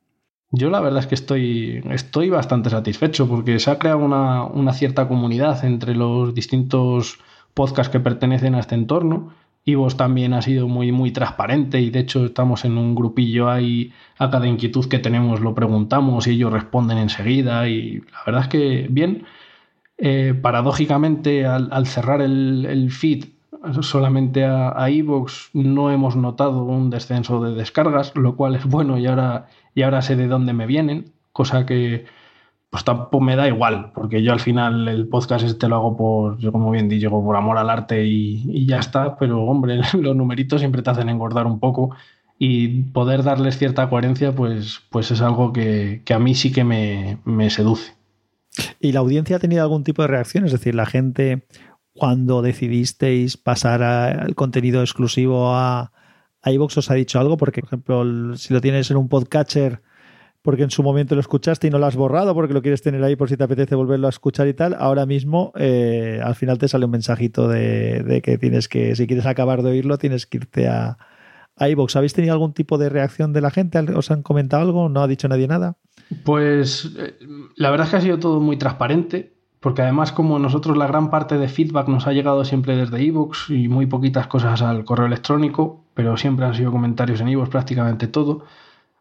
[0.51, 4.73] Yo la verdad es que estoy, estoy bastante satisfecho porque se ha creado una, una
[4.73, 7.19] cierta comunidad entre los distintos
[7.53, 9.33] podcasts que pertenecen a este entorno
[9.67, 13.91] Ivos también ha sido muy, muy transparente y de hecho estamos en un grupillo ahí,
[14.17, 18.47] a cada inquietud que tenemos lo preguntamos y ellos responden enseguida y la verdad es
[18.47, 19.25] que bien.
[19.97, 23.25] Eh, paradójicamente al, cerrar el, feed
[23.81, 29.07] solamente a Evox no hemos notado un descenso de descargas, lo cual es bueno y
[29.07, 32.05] ahora, y ahora sé de dónde me vienen, cosa que
[32.69, 36.37] pues tampoco me da igual, porque yo al final el podcast este lo hago por,
[36.37, 40.59] yo como bien digo, por amor al arte y, ya está, pero hombre, los numeritos
[40.59, 41.95] siempre te hacen engordar un poco
[42.37, 47.49] y poder darles cierta coherencia, pues, pues es algo que, a mí sí que me,
[47.49, 47.95] seduce.
[48.79, 50.45] ¿Y la audiencia ha tenido algún tipo de reacción?
[50.45, 51.47] Es decir, la gente
[51.93, 55.91] cuando decidisteis pasar al contenido exclusivo a,
[56.43, 59.81] a iVoox os ha dicho algo, porque por ejemplo, si lo tienes en un podcatcher
[60.47, 63.03] porque en su momento lo escuchaste y no lo has borrado porque lo quieres tener
[63.03, 66.57] ahí por si te apetece volverlo a escuchar y tal, ahora mismo eh, al final
[66.57, 70.37] te sale un mensajito de, que tienes que, si quieres acabar de oírlo, tienes que
[70.37, 70.99] irte a,
[71.57, 71.97] a iVoox.
[71.97, 73.77] ¿Habéis tenido algún tipo de reacción de la gente?
[73.93, 74.87] ¿Os han comentado algo?
[74.87, 75.75] ¿No ha dicho nadie nada?
[76.23, 77.19] Pues eh,
[77.57, 79.33] la verdad es que ha sido todo muy transparente.
[79.59, 83.49] Porque además, como nosotros la gran parte de feedback nos ha llegado siempre desde iVoox
[83.49, 88.07] y muy poquitas cosas al correo electrónico, pero siempre han sido comentarios en iVoox prácticamente
[88.07, 88.45] todo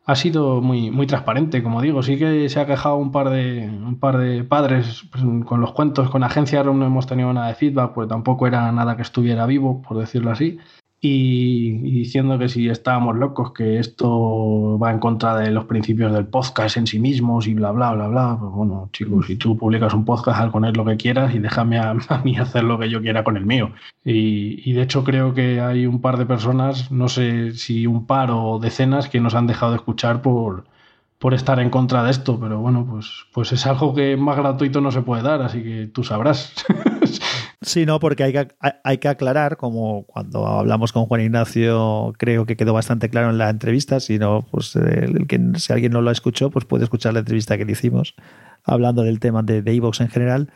[0.06, 2.02] ha sido muy, muy transparente, como digo.
[2.02, 5.72] Sí que se ha quejado un par de, un par de padres pues, con los
[5.72, 6.10] cuentos.
[6.10, 9.82] Con Agencia no hemos tenido nada de feedback, pues tampoco era nada que estuviera vivo,
[9.82, 10.58] por decirlo así
[11.00, 16.26] y, diciendo que si estábamos locos, que esto va en contra de los principios del
[16.26, 18.36] podcast en sí mismos y bla, bla, bla, bla.
[18.40, 21.38] Pues bueno, chicos, si tú publicas un podcast, haz con él lo que quieras y
[21.38, 21.94] déjame a,
[22.24, 23.72] mí hacer lo que yo quiera con el mío.
[24.04, 28.06] Y, y, de hecho creo que hay un par de personas, no sé si un
[28.06, 30.64] par o decenas, que nos han dejado de escuchar por,
[31.18, 34.80] por estar en contra de esto, pero bueno, pues, pues es algo que más gratuito
[34.80, 36.54] no se puede dar, así que tú sabrás.
[37.66, 38.48] Sí, no, porque hay que,
[38.84, 43.38] hay que aclarar, como cuando hablamos con Juan Ignacio, creo que quedó bastante claro en
[43.38, 47.14] la entrevista, si no, pues el, que, si alguien no lo escuchó, pues puede escuchar
[47.14, 48.14] la entrevista que le hicimos,
[48.62, 50.52] hablando del tema de, de en general.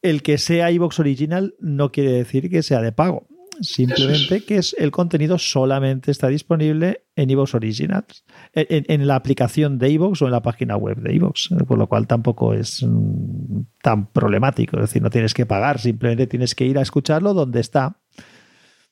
[0.00, 3.26] El que sea iVox original no quiere decir que sea de pago.
[3.60, 9.90] Simplemente que es el contenido solamente está disponible en iVoox Originals, en, la aplicación de
[9.90, 14.06] iVoox o en la página web de iVoox, por lo cual tampoco es mm, tan
[14.06, 14.76] problemático.
[14.76, 18.00] Es decir, no tienes que pagar, simplemente tienes que ir a escucharlo donde está.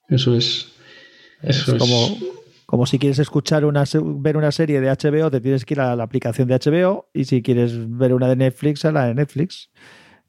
[0.09, 0.73] Eso es.
[1.43, 2.19] Eso es, Como,
[2.67, 5.95] como si quieres escuchar una, ver una serie de HBO, te tienes que ir a
[5.95, 9.71] la aplicación de HBO y si quieres ver una de Netflix, a la de Netflix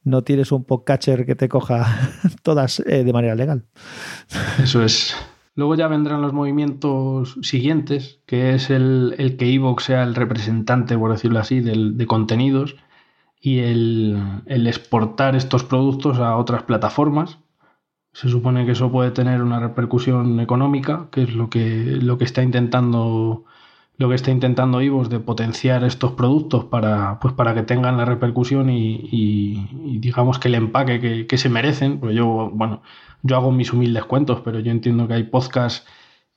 [0.03, 1.85] no tienes un podcatcher que te coja
[2.43, 3.65] todas eh, de manera legal.
[4.61, 5.15] Eso es.
[5.55, 11.11] Luego ya vendrán los movimientos siguientes, que es el, que Evox sea el representante, por
[11.11, 12.75] decirlo así, del, de contenidos
[13.41, 17.39] y el, el, exportar estos productos a otras plataformas.
[18.13, 22.25] Se supone que eso puede tener una repercusión económica, que es lo que, lo que
[22.25, 23.45] está intentando
[23.97, 28.05] lo que está intentando Ivos de potenciar estos productos para, pues para que tengan la
[28.05, 31.99] repercusión y, digamos que el empaque que, se merecen.
[31.99, 32.83] Pues yo, bueno,
[33.23, 35.85] yo hago mis humildes cuentos, pero yo entiendo que hay podcasts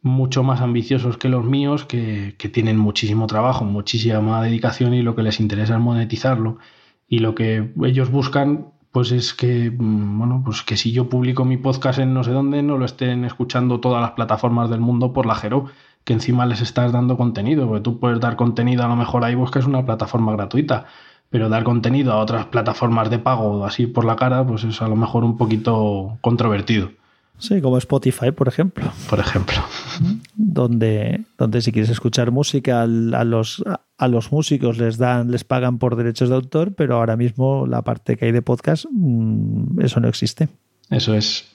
[0.02, 5.14] mucho más ambiciosos que los míos que, que tienen muchísimo trabajo, muchísima dedicación y lo
[5.14, 6.58] que les interesa es monetizarlo.
[7.06, 11.44] Y lo que ellos buscan pues es que, mm, bueno, pues que si yo publico
[11.44, 15.12] mi podcast en no sé dónde, no lo estén escuchando todas las plataformas del mundo
[15.12, 15.66] por la Jero
[16.04, 19.30] que encima les estás dando contenido, porque tú puedes dar contenido a lo mejor a
[19.30, 20.86] iVoox, que es una plataforma gratuita,
[21.28, 24.88] pero dar contenido a otras plataformas de pago así por la cara, pues es a
[24.88, 26.90] lo mejor un poquito controvertido.
[27.38, 28.92] Sí, como Spotify, por ejemplo.
[29.08, 29.56] Por ejemplo.
[30.34, 33.62] Donde, donde si quieres escuchar música, a los,
[33.98, 37.82] a los músicos les dan, les pagan por derechos de autor, pero ahora mismo la
[37.82, 40.48] parte que hay de podcast, mm, eso no existe.
[40.90, 41.50] Eso es.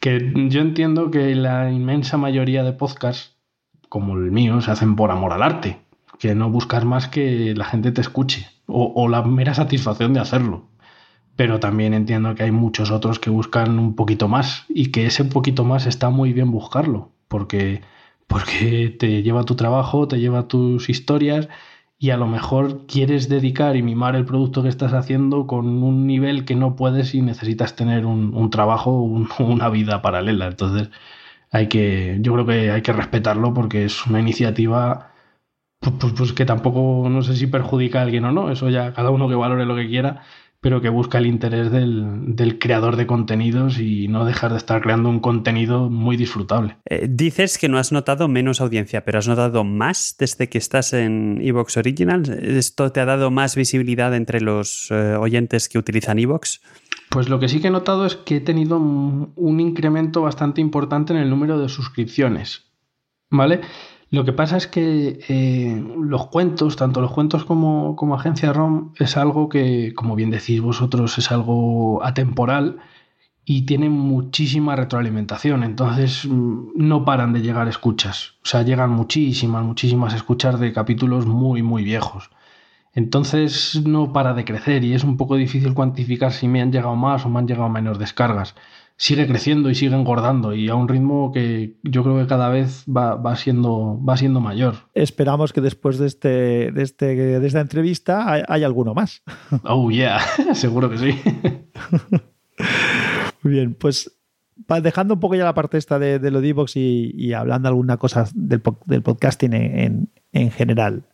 [0.00, 3.37] Que yo entiendo que la inmensa mayoría de podcasts
[3.88, 5.78] como el mío se hacen por amor al arte,
[6.18, 10.68] que no buscas más que la gente te escuche o, la mera satisfacción de hacerlo.
[11.36, 15.24] Pero también entiendo que hay muchos otros que buscan un poquito más y que ese
[15.24, 17.82] poquito más está muy bien buscarlo, porque,
[18.26, 21.48] porque te lleva tu trabajo, te lleva tus historias
[21.98, 26.06] y a lo mejor quieres dedicar y mimar el producto que estás haciendo con un
[26.06, 29.02] nivel que no puedes y necesitas tener un, trabajo,
[29.38, 30.46] una vida paralela.
[30.46, 30.90] Entonces,
[31.50, 35.12] hay que, yo creo que hay que respetarlo porque es una iniciativa
[35.80, 38.92] pues, pues, pues que tampoco no sé si perjudica a alguien o no, eso ya
[38.92, 40.22] cada uno que valore lo que quiera,
[40.60, 45.08] pero que busca el interés del, creador de contenidos y no dejar de estar creando
[45.08, 46.76] un contenido muy disfrutable.
[46.84, 50.92] Eh, dices que no has notado menos audiencia, pero has notado más desde que estás
[50.92, 52.28] en Evox Originals.
[52.28, 56.60] ¿Esto te ha dado más visibilidad entre los eh, oyentes que utilizan Evox?
[57.10, 61.12] Pues lo que sí que he notado es que he tenido un incremento bastante importante
[61.12, 62.66] en el número de suscripciones.
[63.30, 63.60] ¿Vale?
[64.10, 68.92] Lo que pasa es que eh, los cuentos, tanto los cuentos como, como Agencia ROM,
[68.98, 72.78] es algo que, como bien decís vosotros, es algo atemporal
[73.44, 75.62] y tiene muchísima retroalimentación.
[75.62, 78.34] Entonces mm, no paran de llegar escuchas.
[78.42, 82.30] O sea, llegan muchísimas, muchísimas escuchas de capítulos muy, muy viejos.
[82.98, 86.96] Entonces no para de crecer y es un poco difícil cuantificar si me han llegado
[86.96, 88.56] más o me han llegado menos descargas
[88.96, 92.84] sigue creciendo y sigue engordando y a un ritmo que yo creo que cada vez
[92.88, 94.74] va, siendo, va siendo mayor.
[94.94, 99.22] Esperamos que después de, este, de, este, de esta entrevista haya alguno más.
[99.62, 100.18] Oh, yeah,
[100.54, 101.20] seguro que sí.
[103.42, 104.18] Muy bien, pues
[104.82, 108.28] dejando un poco ya la parte esta de, de lo de y, hablando alguna cosa
[108.34, 111.04] del, podcasting en, en general.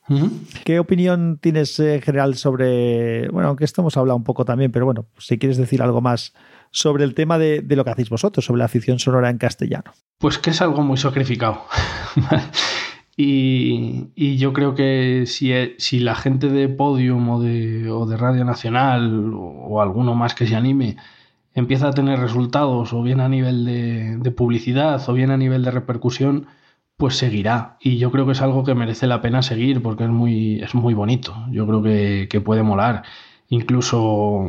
[0.65, 4.85] ¿Qué opinión tienes en general sobre, bueno, aunque esto hemos hablado un poco también, pero
[4.85, 6.35] bueno, si quieres decir algo más
[6.75, 9.93] sobre el tema de, lo que hacéis vosotros, sobre la afición sonora en castellano.
[10.19, 11.63] Pues que es algo muy sacrificado.
[13.17, 18.45] y, yo creo que si, si, la gente de Podium o de, o de Radio
[18.45, 20.97] Nacional o, alguno más que se anime
[21.55, 23.65] empieza a tener resultados o bien a nivel
[24.21, 26.47] de, publicidad o bien a nivel de repercusión,
[26.97, 27.77] pues seguirá.
[27.81, 30.75] Y yo creo que es algo que merece la pena seguir porque es muy, es
[30.75, 31.35] muy bonito.
[31.51, 33.03] Yo creo que, que puede molar.
[33.49, 34.45] Incluso,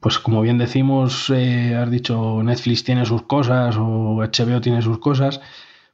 [0.00, 4.98] pues como bien decimos, eh, has dicho Netflix tiene sus cosas o HBO tiene sus
[4.98, 5.40] cosas,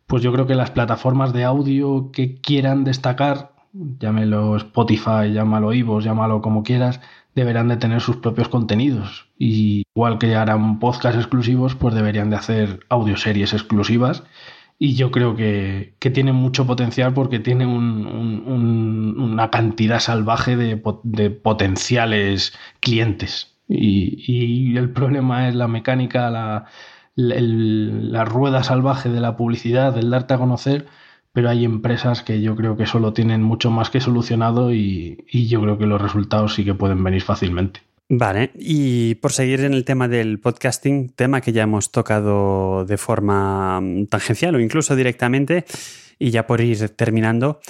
[0.07, 6.01] pues yo creo que las plataformas de audio que quieran destacar, llámelo Spotify, llámalo Ivo,
[6.01, 7.01] llámalo como quieras,
[7.35, 9.29] deberán de tener sus propios contenidos.
[9.39, 14.25] Y igual que harán podcast exclusivos, pues deberían de hacer audioseries exclusivas
[14.83, 20.79] y yo creo que, tiene mucho potencial porque tiene una cantidad salvaje de,
[21.31, 23.59] potenciales clientes.
[23.69, 26.65] Y, el problema es la mecánica, la,
[27.15, 30.87] la, rueda salvaje de la publicidad, del darte a conocer,
[31.33, 35.19] pero hay empresas que yo creo que solo tienen mucho más que solucionado y
[35.49, 37.83] yo creo que los resultados sí que pueden venir fácilmente.
[38.13, 42.97] Vale, y por seguir en el tema del podcasting, tema que ya hemos tocado de
[42.97, 45.65] forma mm, tangencial o incluso directamente,
[46.19, 47.61] y ya por ir terminando,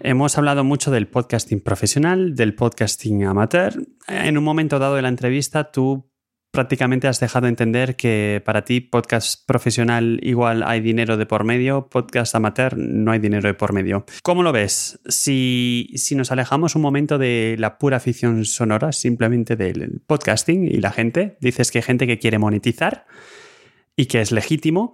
[0.00, 3.86] hemos hablado mucho del podcasting profesional, del podcasting amateur.
[4.08, 6.10] En un momento dado de la entrevista, tú
[6.52, 11.88] prácticamente has dejado entender que para ti podcast profesional igual hay dinero de por medio,
[11.88, 14.04] podcast amateur no hay dinero de por medio.
[14.22, 15.00] ¿Cómo lo ves?
[15.08, 20.76] Si, si nos alejamos un momento de la pura afición sonora, simplemente del podcasting y
[20.76, 23.06] la gente, dices que hay gente que quiere monetizar
[23.96, 24.92] y que es legítimo,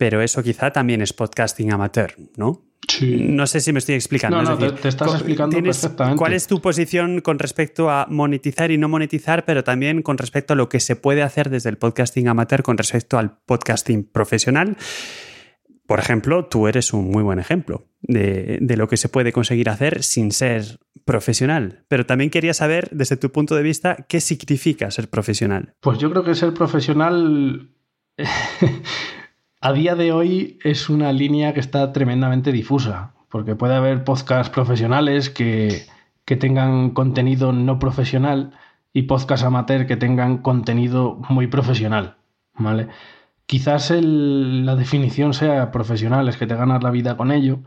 [0.00, 2.62] pero eso quizá también es podcasting amateur, ¿no?
[3.02, 4.42] No sé si me estoy explicando.
[4.42, 6.16] No, no, te, estás explicando perfectamente.
[6.16, 10.54] ¿Cuál es tu posición con respecto a monetizar y no monetizar, pero también con respecto
[10.54, 14.78] a lo que se puede hacer desde el podcasting amateur con respecto al podcasting profesional?
[15.86, 19.68] Por ejemplo, tú eres un muy buen ejemplo de, de, lo que se puede conseguir
[19.68, 21.84] hacer sin ser profesional.
[21.88, 25.74] Pero también quería saber, desde tu punto de vista, qué significa ser profesional.
[25.80, 27.68] Pues yo creo que ser profesional
[29.62, 34.50] A día de hoy es una línea que está tremendamente difusa, porque puede haber podcasts
[34.50, 35.82] profesionales que,
[36.24, 38.52] tengan contenido no profesional
[38.92, 42.16] y podcasts amateur que tengan contenido muy profesional,
[42.54, 42.88] ¿vale?
[43.46, 47.58] Quizás la definición sea profesional, es que te ganas la vida con ello,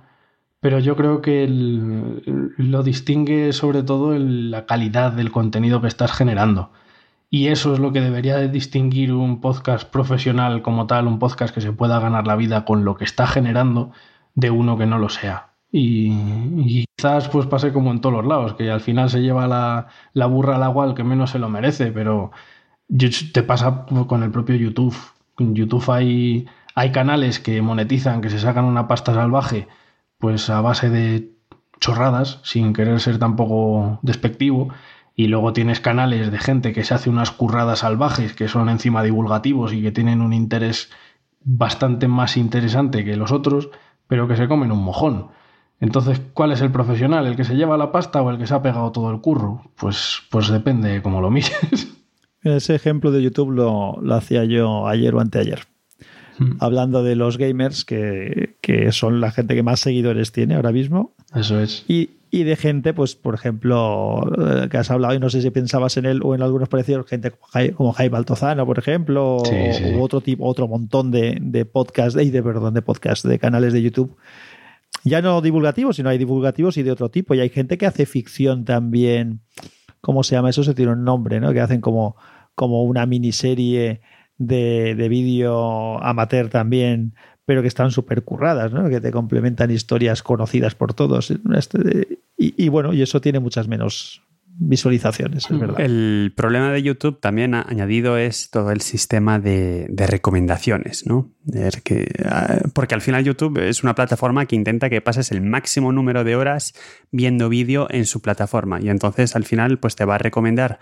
[0.62, 6.72] pero yo creo que lo distingue sobre todo la calidad del contenido que estás generando.
[7.34, 11.52] Y eso es lo que debería de distinguir un podcast profesional como tal, un podcast
[11.52, 13.92] que se pueda ganar la vida con lo que está generando,
[14.36, 15.48] de uno que no lo sea.
[15.72, 19.88] Y, quizás pues pase como en todos los lados, que al final se lleva la,
[20.14, 22.30] la burra al agua al que menos se lo merece, pero
[23.34, 24.96] te pasa con el propio YouTube.
[25.40, 29.68] En YouTube hay, hay canales que monetizan, que se sacan una pasta salvaje,
[30.20, 31.32] pues a base de
[31.80, 34.70] chorradas, sin querer ser tampoco despectivo,
[35.16, 39.04] y luego tienes canales de gente que se hace unas curradas salvajes que son encima
[39.04, 40.90] divulgativos y que tienen un interés
[41.44, 43.70] bastante más interesante que los otros,
[44.08, 45.28] pero que se comen un mojón.
[45.80, 47.28] Entonces, ¿cuál es el profesional?
[47.28, 49.64] ¿El que se lleva la pasta o el que se ha pegado todo el curro?
[49.76, 51.90] Pues, pues depende cómo lo mires.
[52.42, 55.60] Ese ejemplo de YouTube lo, lo hacía yo ayer o anteayer.
[56.38, 56.54] Hmm.
[56.60, 61.14] Hablando de los gamers, que, que, son la gente que más seguidores tiene ahora mismo.
[61.36, 61.86] Eso es.
[61.88, 65.52] Y, y de gente, pues, por ejemplo, eh, que has hablado y no sé si
[65.52, 67.32] pensabas en él o en algunos parecidos, gente
[67.76, 72.32] como Jaime Altozano, por ejemplo, o, u otro tipo, otro montón de, de podcasts, de,
[72.32, 74.18] de, perdón, de podcasts, de canales de YouTube.
[75.04, 77.36] Ya no divulgativos, sino hay divulgativos y de otro tipo.
[77.36, 79.42] Y hay gente que hace ficción también.
[80.02, 80.50] ¿Cómo se llama?
[80.50, 81.54] Eso se tiene un nombre, ¿no?
[81.54, 82.16] Que hacen como,
[82.56, 84.02] como una miniserie
[84.40, 87.14] de, de vídeo amateur también,
[87.46, 88.90] pero que están súper curradas, ¿no?
[88.90, 91.32] que te complementan historias conocidas por todos.
[91.56, 94.22] Este, y, y, bueno, y eso tiene muchas menos
[94.56, 95.80] visualizaciones, es verdad.
[95.80, 101.32] El problema de YouTube también ha añadido es todo el sistema de, de recomendaciones, ¿no?
[101.84, 102.08] Que,
[102.74, 106.36] porque al final YouTube es una plataforma que intenta que pases el máximo número de
[106.36, 106.74] horas
[107.12, 110.80] viendo vídeo en su plataforma y entonces al final pues te va a recomendar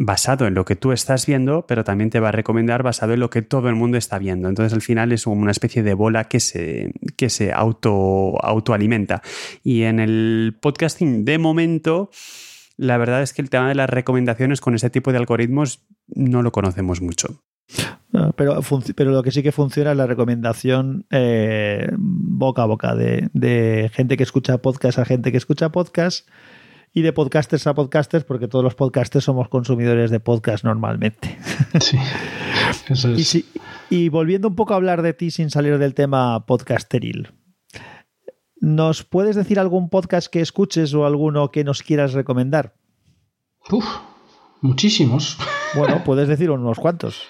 [0.00, 3.20] basado en lo que tú estás viendo, pero también te va a recomendar basado en
[3.20, 4.48] lo que todo el mundo está viendo.
[4.48, 9.22] Entonces al final es una especie de bola que se, que se auto, autoalimenta.
[9.64, 12.10] Y en el podcasting de momento,
[12.76, 16.42] la verdad es que el tema de las recomendaciones con ese tipo de algoritmos no
[16.42, 17.42] lo conocemos mucho.
[18.36, 18.60] Pero,
[18.94, 23.90] pero lo que sí que funciona es la recomendación eh, boca a boca de, de
[23.92, 26.26] gente que escucha podcast a gente que escucha podcast
[26.92, 31.38] y de podcasters a podcasters, porque todos los podcasters somos consumidores de podcast normalmente.
[31.80, 31.98] Sí,
[32.88, 33.18] eso es.
[33.18, 33.44] y, si,
[33.90, 37.32] y, volviendo un poco a hablar de ti sin salir del tema podcasteril,
[38.60, 42.74] ¿nos puedes decir algún podcast que escuches o alguno que nos quieras recomendar?
[43.70, 43.84] Uf,
[44.60, 45.36] muchísimos.
[45.74, 47.22] Bueno, puedes decir unos cuantos.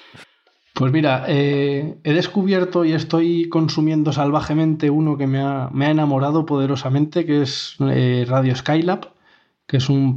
[0.74, 5.90] Pues mira, eh, he descubierto y estoy consumiendo salvajemente uno que me ha, me ha
[5.90, 9.17] enamorado poderosamente, que es eh, Radio Skylab
[9.68, 10.14] que es un,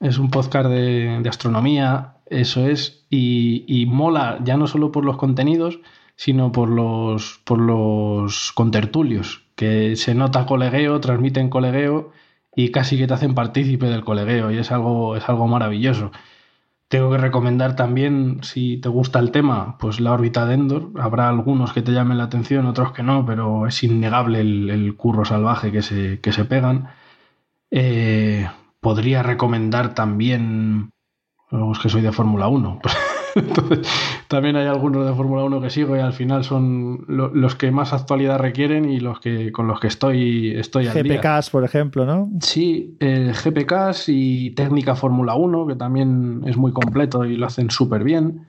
[0.00, 5.16] es un podcast de, astronomía, eso es, y, y, mola ya no solo por los
[5.16, 5.80] contenidos,
[6.16, 12.12] sino por los, por los contertulios, que se nota colegueo, transmiten colegueo
[12.54, 16.10] y casi que te hacen partícipe del colegueo, y es algo, es algo maravilloso.
[16.88, 20.90] Tengo que recomendar también, si te gusta el tema, pues la órbita de Endor.
[20.98, 24.96] Habrá algunos que te llamen la atención, otros que no, pero es innegable el, el
[24.96, 26.88] curro salvaje que se, que se pegan.
[27.70, 28.48] Eh,
[28.80, 30.90] podría recomendar también.
[31.50, 32.80] Es que soy de Fórmula 1.
[33.34, 33.88] Entonces,
[34.28, 37.70] también hay algunos de Fórmula 1 que sigo y al final son lo, los que
[37.70, 41.40] más actualidad requieren y los que con los que estoy, estoy al GPKs, día.
[41.52, 42.30] por ejemplo, ¿no?
[42.40, 47.70] Sí, eh, GPKs y Técnica Fórmula 1, que también es muy completo y lo hacen
[47.70, 48.48] súper bien.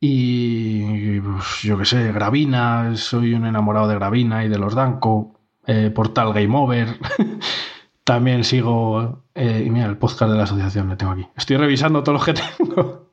[0.00, 5.34] Y pues, yo que sé, Gravina, soy un enamorado de Gravina y de los Danco,
[5.66, 6.88] eh, Portal Game Over.
[8.10, 9.22] También sigo.
[9.36, 11.28] Eh, y mira, el podcast de la asociación le tengo aquí.
[11.36, 13.06] Estoy revisando todos los que tengo.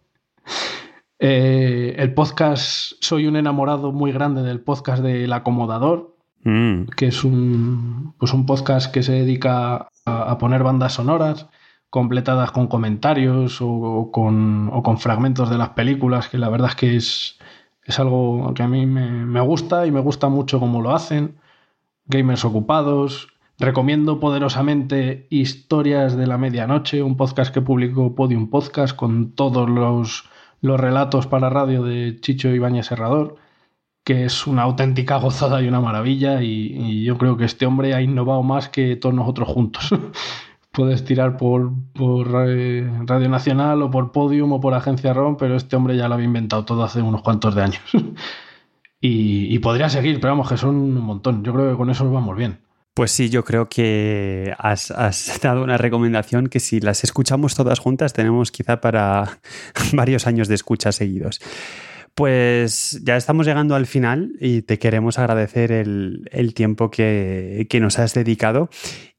[1.19, 2.93] eh, el podcast.
[2.99, 6.15] Soy un enamorado muy grande del podcast del Acomodador.
[6.45, 6.85] Mm.
[6.95, 8.15] Que es un.
[8.17, 11.45] Pues un podcast que se dedica a, a poner bandas sonoras
[11.91, 16.69] completadas con comentarios o, o, con, o, con, fragmentos de las películas, que la verdad
[16.69, 17.37] es que es,
[17.83, 21.37] es algo que a mí me, me gusta y me gusta mucho cómo lo hacen.
[22.07, 23.27] Gamers ocupados,
[23.59, 30.25] Recomiendo poderosamente Historias de la Medianoche, un podcast que publicó Podium Podcast con todos los,
[30.61, 33.37] los relatos para radio de Chicho Ibáñez Serrador,
[34.03, 36.43] que es una auténtica gozada y una maravilla.
[36.43, 39.89] Y, yo creo que este hombre ha innovado más que todos nosotros juntos.
[40.71, 45.55] Puedes tirar por, por eh, Radio Nacional o por Podium o por Agencia ROM, pero
[45.55, 47.81] este hombre ya lo había inventado todo hace unos cuantos de años.
[49.01, 51.43] y, y podría seguir, pero vamos, que son un montón.
[51.43, 52.66] Yo creo que con eso vamos bien.
[52.97, 54.91] Pues sí, yo creo que has,
[55.43, 59.39] dado una recomendación que si las escuchamos todas juntas tenemos quizá para
[59.93, 61.39] varios años de escucha seguidos.
[62.15, 67.99] Pues ya estamos llegando al final y te queremos agradecer el, tiempo que, que, nos
[67.99, 68.67] has dedicado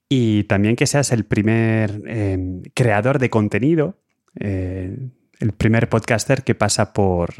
[0.08, 4.00] y también que seas el primer eh, creador de contenido.
[4.40, 4.96] Eh,
[5.40, 7.34] el primer podcaster que pasa por,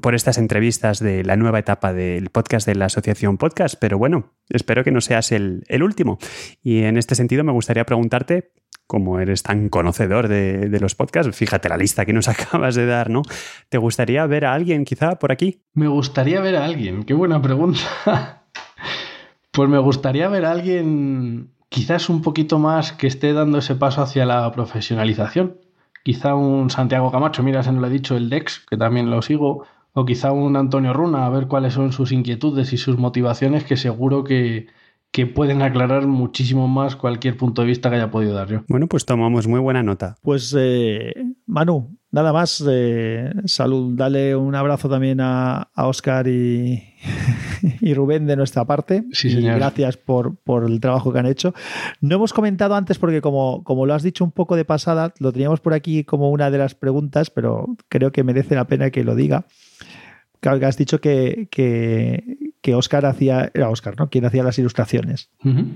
[0.00, 4.32] por estas entrevistas de la nueva etapa del podcast de la Asociación Podcast, pero bueno,
[4.48, 6.18] espero que no seas el, el último.
[6.62, 8.52] Y en este sentido me gustaría preguntarte,
[8.86, 12.86] como eres tan conocedor de, de, los podcasts, fíjate la lista que nos acabas de
[12.86, 13.22] dar, ¿no?
[13.68, 15.62] ¿Te gustaría ver a alguien quizá por aquí?
[15.74, 17.80] Me gustaría ver a alguien, qué buena pregunta.
[19.52, 24.02] pues me gustaría ver a alguien quizás un poquito más que esté dando ese paso
[24.02, 25.56] hacia la profesionalización
[26.02, 29.22] quizá un Santiago Camacho, mira, se nos lo he dicho, el Dex, que también lo
[29.22, 33.64] sigo, o quizá un Antonio Runa, a ver cuáles son sus inquietudes y sus motivaciones,
[33.64, 34.68] que seguro que,
[35.12, 38.62] que pueden aclarar muchísimo más cualquier punto de vista que haya podido dar yo.
[38.68, 40.16] Bueno, pues tomamos muy buena nota.
[40.22, 41.12] Pues eh,
[41.46, 46.82] Manu, nada más, eh, salud, dale un abrazo también a, a Oscar y,
[47.80, 49.04] y, Rubén de nuestra parte.
[49.10, 51.54] Sí, y gracias por, por, el trabajo que han hecho.
[52.00, 55.32] No hemos comentado antes porque como, como lo has dicho un poco de pasada, lo
[55.32, 59.02] teníamos por aquí como una de las preguntas, pero creo que merece la pena que
[59.02, 59.46] lo diga.
[60.40, 64.10] Claro, que has dicho que, que, que, Oscar hacía, era Oscar, ¿no?
[64.10, 65.30] Quien hacía las ilustraciones.
[65.44, 65.66] Uh -huh.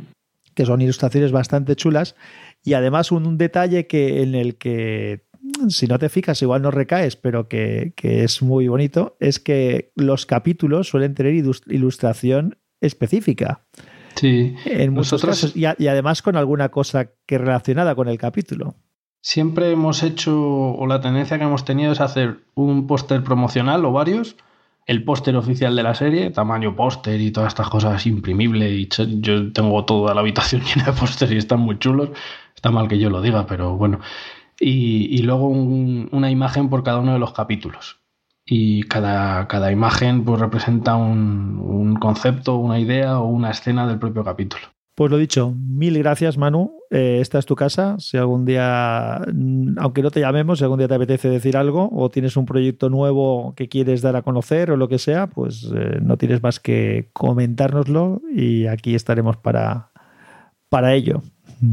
[0.54, 2.14] Que son ilustraciones bastante chulas.
[2.62, 5.24] Y además un, un, detalle que, en el que,
[5.68, 9.92] si no te fijas, igual no recaes, pero que, que es muy bonito, es que
[9.96, 13.66] los capítulos suelen tener ilustración específica.
[14.14, 14.54] Sí.
[14.64, 15.40] En muchos Nosotros...
[15.40, 15.56] casos.
[15.56, 18.76] Y, y además con alguna cosa que relacionada con el capítulo.
[19.20, 23.92] Siempre hemos hecho, o la tendencia que hemos tenido es hacer un póster promocional o
[23.92, 24.36] varios
[24.86, 28.70] el póster oficial de la serie, tamaño póster y todas estas cosas imprimible.
[28.70, 28.88] Y
[29.20, 32.10] yo tengo toda la habitación llena de pósters y están muy chulos.
[32.54, 34.00] Está mal que yo lo diga, pero bueno.
[34.60, 38.00] Y, y luego un, una imagen por cada uno de los capítulos.
[38.46, 43.98] Y cada, cada imagen pues, representa un, un concepto, una idea o una escena del
[43.98, 44.73] propio capítulo.
[44.94, 46.78] Pues lo dicho, mil gracias Manu.
[46.90, 47.96] Eh, esta es tu casa.
[47.98, 49.16] Si algún día,
[49.78, 52.90] aunque no te llamemos, si algún día te apetece decir algo o tienes un proyecto
[52.90, 56.60] nuevo que quieres dar a conocer o lo que sea, pues eh, no tienes más
[56.60, 59.90] que comentárnoslo y aquí estaremos para,
[60.68, 61.22] para ello.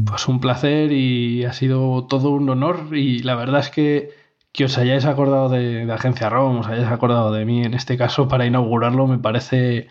[0.04, 4.10] Pues un placer y ha sido todo un honor y la verdad es que
[4.52, 7.96] que os hayáis acordado de, de Agencia ROM, os hayáis acordado de mí en este
[7.96, 9.88] caso para inaugurarlo me parece,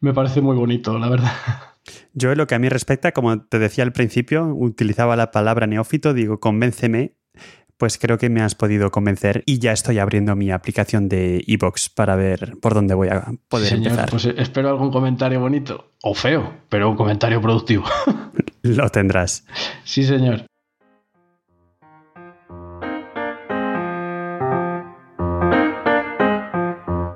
[0.00, 1.32] me parece muy bonito, la verdad.
[2.12, 6.14] Yo lo que a mí respecta, como te decía al principio, utilizaba la palabra neófito,
[6.14, 7.16] digo, convénceme,
[7.76, 11.88] pues creo que me has podido convencer y ya estoy abriendo mi aplicación de iBox
[11.88, 14.10] para ver por dónde voy a poder Señor, empezar.
[14.10, 17.84] Pues espero algún comentario bonito o feo, pero un comentario productivo.
[18.62, 19.44] Lo tendrás.
[19.84, 20.46] Sí, señor.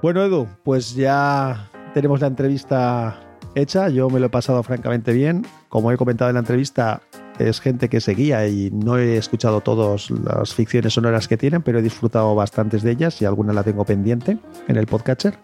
[0.02, 3.27] Bueno, Edu, pues ya tenemos la entrevista
[3.60, 3.88] hecha.
[3.88, 5.44] Yo me lo he pasado francamente bien.
[5.68, 7.02] Como he comentado en la entrevista,
[7.38, 11.78] es gente que seguía y no he escuchado todas las ficciones sonoras que tienen, pero
[11.78, 15.38] he disfrutado bastantes de ellas y alguna la tengo pendiente en el podcatcher.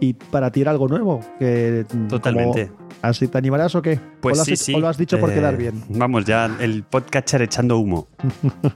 [0.00, 1.20] Y para ti era algo nuevo.
[1.38, 2.68] Que, Totalmente.
[2.68, 4.00] Como, ¿Así te animarás o qué?
[4.20, 4.74] Pues ¿O lo has, sí, sí.
[4.74, 5.82] ¿O lo has dicho por Eh, quedar bien?
[5.90, 8.08] Vamos, ya el podcatcher echando humo.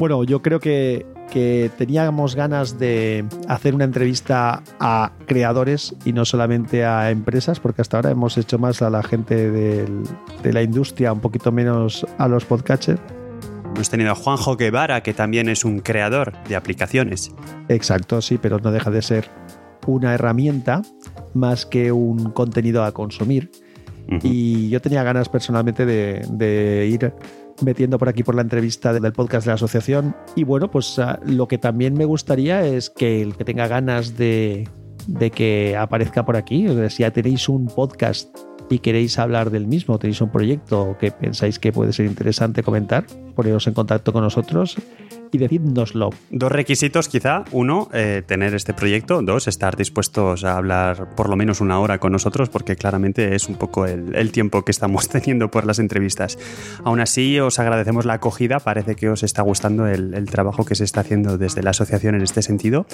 [0.00, 6.24] Bueno, yo creo que, que, teníamos ganas de hacer una entrevista a creadores y no
[6.24, 10.04] solamente a empresas, porque hasta ahora hemos hecho más a la gente del,
[10.42, 13.00] de la industria, un poquito menos a los podcatchers.
[13.74, 17.32] Hemos tenido a Juanjo Guevara, que también es un creador de aplicaciones.
[17.68, 19.28] Exacto, sí, pero no deja de ser
[19.86, 20.82] una herramienta
[21.34, 23.50] más que un contenido a consumir.
[24.06, 24.20] Uh -huh.
[24.22, 27.12] Y yo tenía ganas personalmente de, de ir
[27.62, 30.14] metiendo por aquí por la entrevista del podcast de la asociación.
[30.34, 34.16] Y bueno, pues uh, lo que también me gustaría es que el que tenga ganas
[34.16, 34.68] de,
[35.06, 38.34] de que aparezca por aquí, si ya tenéis un podcast
[38.70, 43.06] y queréis hablar del mismo, tenéis un proyecto que pensáis que puede ser interesante comentar,
[43.34, 44.76] poneros en contacto con nosotros
[45.34, 46.10] y decídnoslo.
[46.30, 47.44] Dos requisitos quizá.
[47.50, 49.20] Uno, eh, tener este proyecto.
[49.20, 53.48] Dos, estar dispuestos a hablar por lo menos una hora con nosotros porque claramente es
[53.48, 56.38] un poco el, tiempo que estamos teniendo por las entrevistas.
[56.84, 58.60] Aún así, os agradecemos la acogida.
[58.60, 62.14] Parece que os está gustando el, el trabajo que se está haciendo desde la asociación
[62.14, 62.86] en este sentido.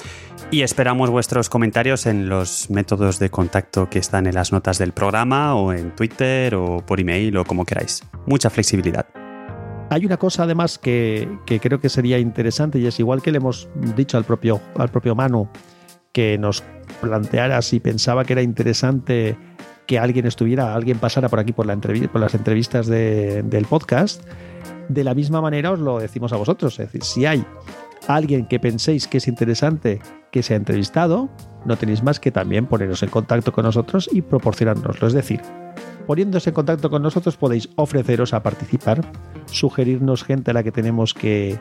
[0.49, 4.93] Y esperamos vuestros comentarios en los métodos de contacto que están en las notas del
[4.93, 8.03] programa o en Twitter o por email o como queráis.
[8.25, 9.20] Mucha flexibilidad.
[9.91, 13.67] Hay una cosa además que, creo que sería interesante y es igual que le hemos
[13.97, 15.49] dicho al propio, al propio Manu
[16.13, 16.63] que nos
[17.01, 19.35] planteara si pensaba que era interesante
[19.87, 24.23] que alguien estuviera, alguien pasara por aquí por, la por las entrevistas de, del podcast.
[24.87, 26.79] De la misma manera os lo decimos a vosotros.
[26.79, 27.43] Es decir, si hay
[28.07, 29.99] alguien que penséis que es interesante
[30.31, 31.29] que sea entrevistado,
[31.65, 35.07] no tenéis más que también poneros en contacto con nosotros y proporcionárnoslo.
[35.07, 35.41] Es decir,
[36.07, 39.01] poniéndose en contacto con nosotros podéis ofreceros a participar,
[39.45, 41.59] sugerirnos gente a la que tenemos que,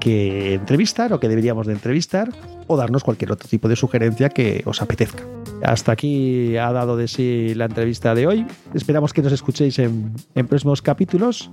[0.00, 2.30] que entrevistar o que deberíamos de entrevistar
[2.66, 5.24] o darnos cualquier otro tipo de sugerencia que os apetezca.
[5.62, 8.46] Hasta aquí ha dado de sí la entrevista de hoy.
[8.74, 11.50] Esperamos que nos escuchéis en, en próximos capítulos,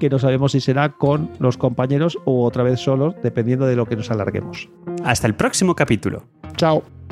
[0.00, 3.86] que no sabemos si será con los compañeros o otra vez solos, dependiendo de lo
[3.86, 4.68] que nos alarguemos.
[5.04, 6.24] Hasta el próximo capítulo.
[6.56, 7.03] Chao.